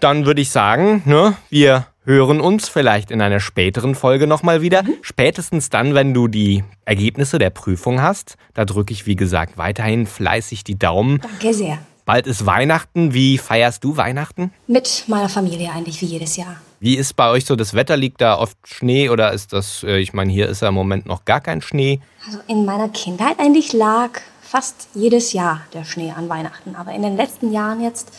Dann 0.01 0.27
würde 0.27 0.43
ich 0.43 0.51
sagen, 0.51 1.03
ne, 1.07 1.37
wir 1.49 1.87
hören 2.05 2.41
uns 2.41 2.69
vielleicht 2.69 3.11
in 3.11 3.21
einer 3.21 3.41
späteren 3.41 3.95
Folge 3.95 4.27
nochmal 4.27 4.63
wieder. 4.63 4.83
Mhm. 4.83 4.95
Spätestens 5.03 5.71
dann, 5.71 5.95
wenn 5.95 6.15
du 6.15 6.29
die 6.29 6.65
Ergebnisse 6.85 7.39
der 7.39 7.51
Prüfung 7.51 8.01
hast. 8.01 8.37
Da 8.55 8.65
drücke 8.65 8.93
ich, 8.93 9.07
wie 9.07 9.17
gesagt, 9.17 9.59
weiterhin 9.59 10.07
fleißig 10.07 10.65
die 10.65 10.79
Daumen. 10.79 11.21
Danke 11.21 11.53
sehr. 11.55 11.79
Bald 12.05 12.29
ist 12.29 12.47
Weihnachten. 12.47 13.15
Wie 13.15 13.37
feierst 13.37 13.83
du 13.83 13.97
Weihnachten? 13.97 14.53
Mit 14.69 15.05
meiner 15.09 15.29
Familie 15.29 15.73
eigentlich 15.73 16.01
wie 16.01 16.07
jedes 16.07 16.37
Jahr. 16.37 16.57
Wie 16.79 16.95
ist 16.95 17.17
bei 17.17 17.31
euch 17.31 17.45
so 17.45 17.57
das 17.57 17.75
Wetter? 17.75 17.97
Liegt 17.97 18.21
da 18.21 18.39
oft 18.39 18.57
Schnee 18.65 19.09
oder 19.09 19.33
ist 19.33 19.53
das, 19.53 19.83
äh, 19.83 19.99
ich 19.99 20.13
meine, 20.13 20.31
hier 20.31 20.49
ist 20.49 20.63
ja 20.63 20.69
im 20.69 20.75
Moment 20.75 21.07
noch 21.07 21.25
gar 21.25 21.41
kein 21.41 21.63
Schnee? 21.63 22.01
Also 22.25 22.39
in 22.47 22.65
meiner 22.65 22.89
Kindheit 22.91 23.41
eigentlich 23.41 23.73
lag 23.73 24.11
fast 24.47 24.89
jedes 24.95 25.33
Jahr 25.33 25.63
der 25.75 25.85
Schnee 25.85 26.13
an 26.17 26.29
Weihnachten. 26.29 26.77
Aber 26.77 26.93
in 26.93 27.03
den 27.03 27.17
letzten 27.17 27.53
Jahren 27.53 27.83
jetzt 27.83 28.13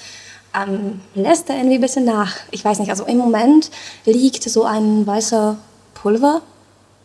ähm, 0.55 1.01
lässt 1.15 1.49
er 1.49 1.57
irgendwie 1.57 1.75
ein 1.75 1.81
bisschen 1.81 2.05
nach. 2.05 2.35
Ich 2.51 2.63
weiß 2.63 2.79
nicht, 2.79 2.89
also 2.89 3.05
im 3.05 3.17
Moment 3.17 3.71
liegt 4.05 4.43
so 4.43 4.65
ein 4.65 5.05
weißer 5.07 5.57
Pulver 5.93 6.41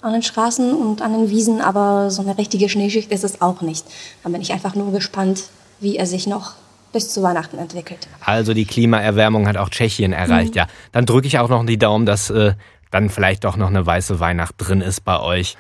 an 0.00 0.12
den 0.12 0.22
Straßen 0.22 0.74
und 0.74 1.00
an 1.00 1.12
den 1.12 1.30
Wiesen, 1.30 1.61
aber 1.61 2.11
so 2.11 2.22
eine 2.22 2.37
richtige 2.37 2.68
Schneeschicht 2.68 3.12
ist 3.12 3.22
es 3.22 3.40
auch 3.40 3.61
nicht. 3.61 3.87
Da 4.24 4.28
bin 4.28 4.40
ich 4.40 4.52
einfach 4.52 4.74
nur 4.74 4.90
gespannt, 4.90 5.44
wie 5.80 5.96
er 5.96 6.06
sich 6.06 6.26
noch 6.26 6.54
bis 6.92 7.08
zu 7.08 7.22
Weihnachten 7.22 7.58
entwickelt. 7.58 8.08
Also 8.24 8.52
die 8.52 8.66
Klimaerwärmung 8.66 9.46
hat 9.46 9.56
auch 9.56 9.70
Tschechien 9.70 10.12
erreicht, 10.12 10.54
mhm. 10.54 10.58
ja. 10.58 10.66
Dann 10.90 11.06
drücke 11.06 11.26
ich 11.26 11.38
auch 11.38 11.48
noch 11.48 11.64
die 11.64 11.78
Daumen, 11.78 12.04
dass 12.04 12.30
äh, 12.30 12.54
dann 12.90 13.08
vielleicht 13.08 13.44
doch 13.44 13.56
noch 13.56 13.68
eine 13.68 13.87
weiße 13.87 14.20
Weihnacht 14.20 14.56
drin 14.58 14.80
ist 14.80 15.04
bei 15.04 15.18
euch. 15.20 15.56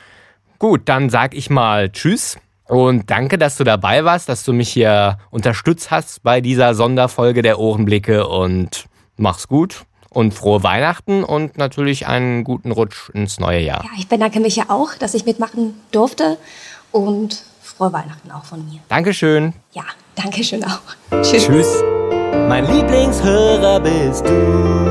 Gut, 0.58 0.82
dann 0.86 1.08
sag 1.08 1.34
ich 1.34 1.48
mal 1.48 1.90
Tschüss. 1.90 2.36
Und 2.68 3.10
danke, 3.10 3.38
dass 3.38 3.56
du 3.56 3.64
dabei 3.64 4.04
warst, 4.04 4.28
dass 4.28 4.44
du 4.44 4.52
mich 4.52 4.70
hier 4.70 5.18
unterstützt 5.30 5.90
hast 5.90 6.22
bei 6.22 6.40
dieser 6.40 6.74
Sonderfolge 6.74 7.42
der 7.42 7.58
Ohrenblicke 7.58 8.26
und 8.26 8.86
mach's 9.16 9.48
gut 9.48 9.84
und 10.10 10.34
frohe 10.34 10.62
Weihnachten 10.62 11.24
und 11.24 11.58
natürlich 11.58 12.06
einen 12.06 12.44
guten 12.44 12.70
Rutsch 12.70 13.10
ins 13.10 13.40
neue 13.40 13.60
Jahr. 13.60 13.82
Ja, 13.84 13.90
ich 13.98 14.08
bedanke 14.08 14.40
mich 14.40 14.56
ja 14.56 14.64
auch, 14.68 14.94
dass 14.94 15.14
ich 15.14 15.24
mitmachen 15.24 15.74
durfte 15.90 16.38
und 16.92 17.42
frohe 17.60 17.92
Weihnachten 17.92 18.30
auch 18.30 18.44
von 18.44 18.64
mir. 18.68 18.80
Dankeschön. 18.88 19.54
Ja, 19.72 19.84
Dankeschön 20.14 20.64
auch. 20.64 20.80
Tschüss. 21.22 21.46
Tschüss. 21.46 21.82
Mein 22.48 22.66
Lieblingshörer 22.66 23.80
bist 23.80 24.26
du. 24.26 24.81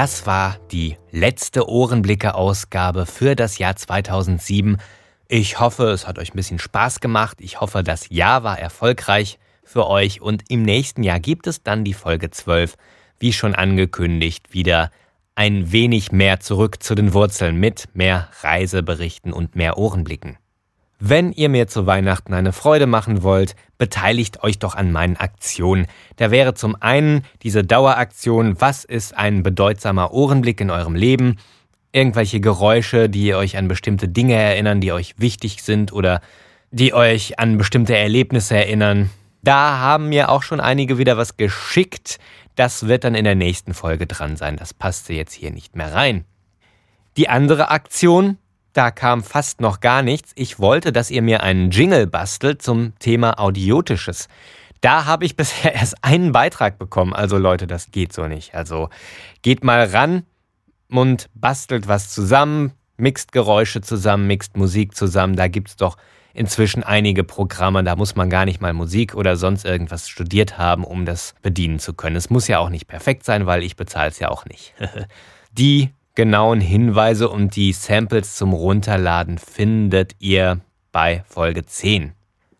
Das 0.00 0.26
war 0.26 0.58
die 0.70 0.96
letzte 1.10 1.68
Ohrenblicke-Ausgabe 1.68 3.04
für 3.04 3.34
das 3.34 3.58
Jahr 3.58 3.74
2007. 3.74 4.76
Ich 5.26 5.58
hoffe, 5.58 5.88
es 5.88 6.06
hat 6.06 6.20
euch 6.20 6.32
ein 6.32 6.36
bisschen 6.36 6.60
Spaß 6.60 7.00
gemacht. 7.00 7.38
Ich 7.40 7.60
hoffe, 7.60 7.82
das 7.82 8.08
Jahr 8.08 8.44
war 8.44 8.60
erfolgreich 8.60 9.40
für 9.64 9.88
euch 9.88 10.20
und 10.20 10.44
im 10.50 10.62
nächsten 10.62 11.02
Jahr 11.02 11.18
gibt 11.18 11.48
es 11.48 11.64
dann 11.64 11.82
die 11.82 11.94
Folge 11.94 12.30
12, 12.30 12.76
wie 13.18 13.32
schon 13.32 13.56
angekündigt, 13.56 14.54
wieder 14.54 14.92
ein 15.34 15.72
wenig 15.72 16.12
mehr 16.12 16.38
zurück 16.38 16.80
zu 16.80 16.94
den 16.94 17.12
Wurzeln 17.12 17.56
mit 17.56 17.88
mehr 17.94 18.28
Reiseberichten 18.42 19.32
und 19.32 19.56
mehr 19.56 19.78
Ohrenblicken. 19.78 20.38
Wenn 21.00 21.30
ihr 21.30 21.48
mir 21.48 21.68
zu 21.68 21.86
Weihnachten 21.86 22.34
eine 22.34 22.52
Freude 22.52 22.86
machen 22.86 23.22
wollt, 23.22 23.54
beteiligt 23.78 24.42
euch 24.42 24.58
doch 24.58 24.74
an 24.74 24.90
meinen 24.90 25.16
Aktionen. 25.16 25.86
Da 26.16 26.32
wäre 26.32 26.54
zum 26.54 26.74
einen 26.80 27.22
diese 27.42 27.62
Daueraktion 27.62 28.60
Was 28.60 28.84
ist 28.84 29.16
ein 29.16 29.44
bedeutsamer 29.44 30.12
Ohrenblick 30.12 30.60
in 30.60 30.70
eurem 30.70 30.96
Leben? 30.96 31.36
Irgendwelche 31.92 32.40
Geräusche, 32.40 33.08
die 33.08 33.32
euch 33.34 33.56
an 33.56 33.68
bestimmte 33.68 34.08
Dinge 34.08 34.34
erinnern, 34.34 34.80
die 34.80 34.92
euch 34.92 35.14
wichtig 35.18 35.62
sind 35.62 35.92
oder 35.92 36.20
die 36.72 36.92
euch 36.92 37.38
an 37.38 37.58
bestimmte 37.58 37.96
Erlebnisse 37.96 38.56
erinnern. 38.56 39.10
Da 39.42 39.78
haben 39.78 40.08
mir 40.08 40.30
auch 40.30 40.42
schon 40.42 40.60
einige 40.60 40.98
wieder 40.98 41.16
was 41.16 41.36
geschickt. 41.36 42.18
Das 42.56 42.88
wird 42.88 43.04
dann 43.04 43.14
in 43.14 43.24
der 43.24 43.36
nächsten 43.36 43.72
Folge 43.72 44.08
dran 44.08 44.36
sein. 44.36 44.56
Das 44.56 44.74
passte 44.74 45.12
jetzt 45.12 45.32
hier 45.32 45.52
nicht 45.52 45.76
mehr 45.76 45.94
rein. 45.94 46.24
Die 47.16 47.28
andere 47.28 47.70
Aktion, 47.70 48.36
da 48.78 48.92
kam 48.92 49.24
fast 49.24 49.60
noch 49.60 49.80
gar 49.80 50.02
nichts. 50.02 50.30
Ich 50.36 50.60
wollte, 50.60 50.92
dass 50.92 51.10
ihr 51.10 51.20
mir 51.20 51.42
einen 51.42 51.72
Jingle 51.72 52.06
bastelt 52.06 52.62
zum 52.62 52.96
Thema 53.00 53.40
Audiotisches. 53.40 54.28
Da 54.80 55.04
habe 55.04 55.24
ich 55.24 55.34
bisher 55.36 55.74
erst 55.74 55.96
einen 56.04 56.30
Beitrag 56.30 56.78
bekommen. 56.78 57.12
Also 57.12 57.38
Leute, 57.38 57.66
das 57.66 57.90
geht 57.90 58.12
so 58.12 58.28
nicht. 58.28 58.54
Also 58.54 58.88
geht 59.42 59.64
mal 59.64 59.84
ran 59.86 60.22
und 60.88 61.28
bastelt 61.34 61.88
was 61.88 62.10
zusammen, 62.10 62.70
mixt 62.96 63.32
Geräusche 63.32 63.80
zusammen, 63.80 64.28
mixt 64.28 64.56
Musik 64.56 64.94
zusammen. 64.94 65.34
Da 65.34 65.48
gibt 65.48 65.70
es 65.70 65.76
doch 65.76 65.96
inzwischen 66.32 66.84
einige 66.84 67.24
Programme. 67.24 67.82
Da 67.82 67.96
muss 67.96 68.14
man 68.14 68.30
gar 68.30 68.44
nicht 68.44 68.60
mal 68.60 68.74
Musik 68.74 69.16
oder 69.16 69.36
sonst 69.36 69.64
irgendwas 69.64 70.08
studiert 70.08 70.56
haben, 70.56 70.84
um 70.84 71.04
das 71.04 71.34
bedienen 71.42 71.80
zu 71.80 71.94
können. 71.94 72.14
Es 72.14 72.30
muss 72.30 72.46
ja 72.46 72.60
auch 72.60 72.70
nicht 72.70 72.86
perfekt 72.86 73.24
sein, 73.24 73.44
weil 73.44 73.64
ich 73.64 73.74
bezahle 73.74 74.10
es 74.10 74.20
ja 74.20 74.28
auch 74.28 74.44
nicht. 74.44 74.72
Die 75.50 75.90
genauen 76.18 76.60
Hinweise 76.60 77.28
und 77.28 77.54
die 77.54 77.72
Samples 77.72 78.34
zum 78.34 78.52
Runterladen 78.52 79.38
findet 79.38 80.16
ihr 80.18 80.58
bei 80.90 81.22
Folge 81.28 81.64
10. 81.64 82.12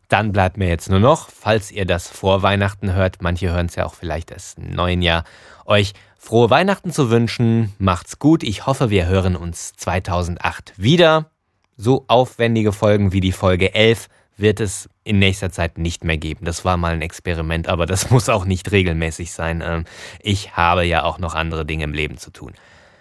Dann 0.07 0.31
bleibt 0.31 0.59
mir 0.59 0.69
jetzt 0.69 0.89
nur 0.89 1.01
noch, 1.01 1.29
falls 1.29 1.73
ihr 1.73 1.85
das 1.85 2.07
vor 2.07 2.43
Weihnachten 2.43 2.93
hört, 2.93 3.21
manche 3.21 3.51
hören 3.51 3.67
es 3.67 3.75
ja 3.75 3.85
auch 3.85 3.95
vielleicht 3.95 4.31
erst 4.31 4.59
im 4.59 4.71
neuen 4.71 5.03
Jahr, 5.03 5.25
euch 5.65 5.95
frohe 6.17 6.51
Weihnachten 6.51 6.93
zu 6.93 7.11
wünschen. 7.11 7.75
Macht's 7.81 8.21
gut. 8.21 8.45
Ich 8.45 8.65
hoffe, 8.67 8.91
wir 8.91 9.07
hören 9.07 9.35
uns 9.35 9.73
2008 9.73 10.75
wieder. 10.77 11.29
So 11.77 12.05
aufwendige 12.07 12.71
Folgen 12.71 13.13
wie 13.13 13.21
die 13.21 13.33
Folge 13.33 13.75
11 13.75 14.07
wird 14.37 14.61
es 14.61 14.89
in 15.03 15.19
nächster 15.19 15.51
Zeit 15.51 15.79
nicht 15.79 16.05
mehr 16.05 16.17
geben. 16.17 16.45
Das 16.45 16.65
war 16.65 16.77
mal 16.77 16.93
ein 16.93 17.03
Experiment, 17.03 17.69
aber 17.69 17.87
das 17.87 18.09
muss 18.13 18.29
auch 18.29 18.45
nicht 18.45 18.71
regelmäßig 18.71 19.33
sein. 19.33 19.65
Ähm, 19.67 19.85
ich 20.21 20.57
habe 20.57 20.85
ja 20.85 21.03
auch 21.03 21.19
noch 21.19 21.35
andere 21.35 21.67
Dinge 21.67 21.83
im 21.83 21.93
Leben 21.93 22.19
zu 22.19 22.31
tun. 22.31 22.53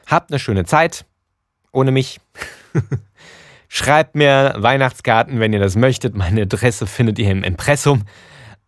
Habt 0.07 0.31
eine 0.31 0.39
schöne 0.39 0.65
Zeit. 0.65 1.05
Ohne 1.71 1.91
mich. 1.91 2.19
Schreibt 3.67 4.15
mir 4.15 4.55
Weihnachtskarten, 4.57 5.39
wenn 5.39 5.53
ihr 5.53 5.59
das 5.59 5.75
möchtet. 5.75 6.15
Meine 6.15 6.43
Adresse 6.43 6.87
findet 6.87 7.19
ihr 7.19 7.29
im 7.29 7.43
Impressum. 7.43 8.03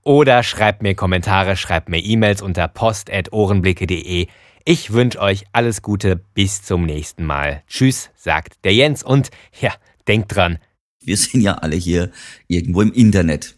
Oder 0.04 0.44
schreibt 0.44 0.82
mir 0.82 0.96
Kommentare, 0.96 1.56
schreibt 1.56 1.90
mir 1.90 2.00
E-Mails 2.00 2.42
unter 2.42 2.68
post.ohrenblicke.de. 2.68 4.28
Ich 4.66 4.94
wünsche 4.94 5.20
euch 5.20 5.46
alles 5.54 5.82
Gute. 5.82 6.18
Bis 6.34 6.62
zum 6.62 6.86
nächsten 6.86 7.26
Mal. 7.26 7.64
Tschüss, 7.68 8.10
sagt 8.16 8.64
der 8.66 8.74
Jens. 8.74 9.04
Und 9.04 9.30
ja, 9.60 9.74
denkt 10.08 10.36
dran. 10.36 10.60
Wir 11.02 11.16
sind 11.16 11.42
ja 11.42 11.54
alle 11.56 11.78
hier 11.78 12.12
irgendwo 12.48 12.82
im 12.82 12.92
Internet. 12.92 13.56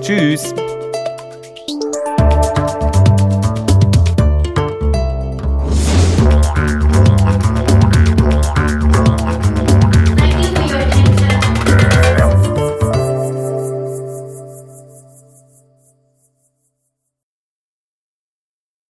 Tschüss. 0.00 0.52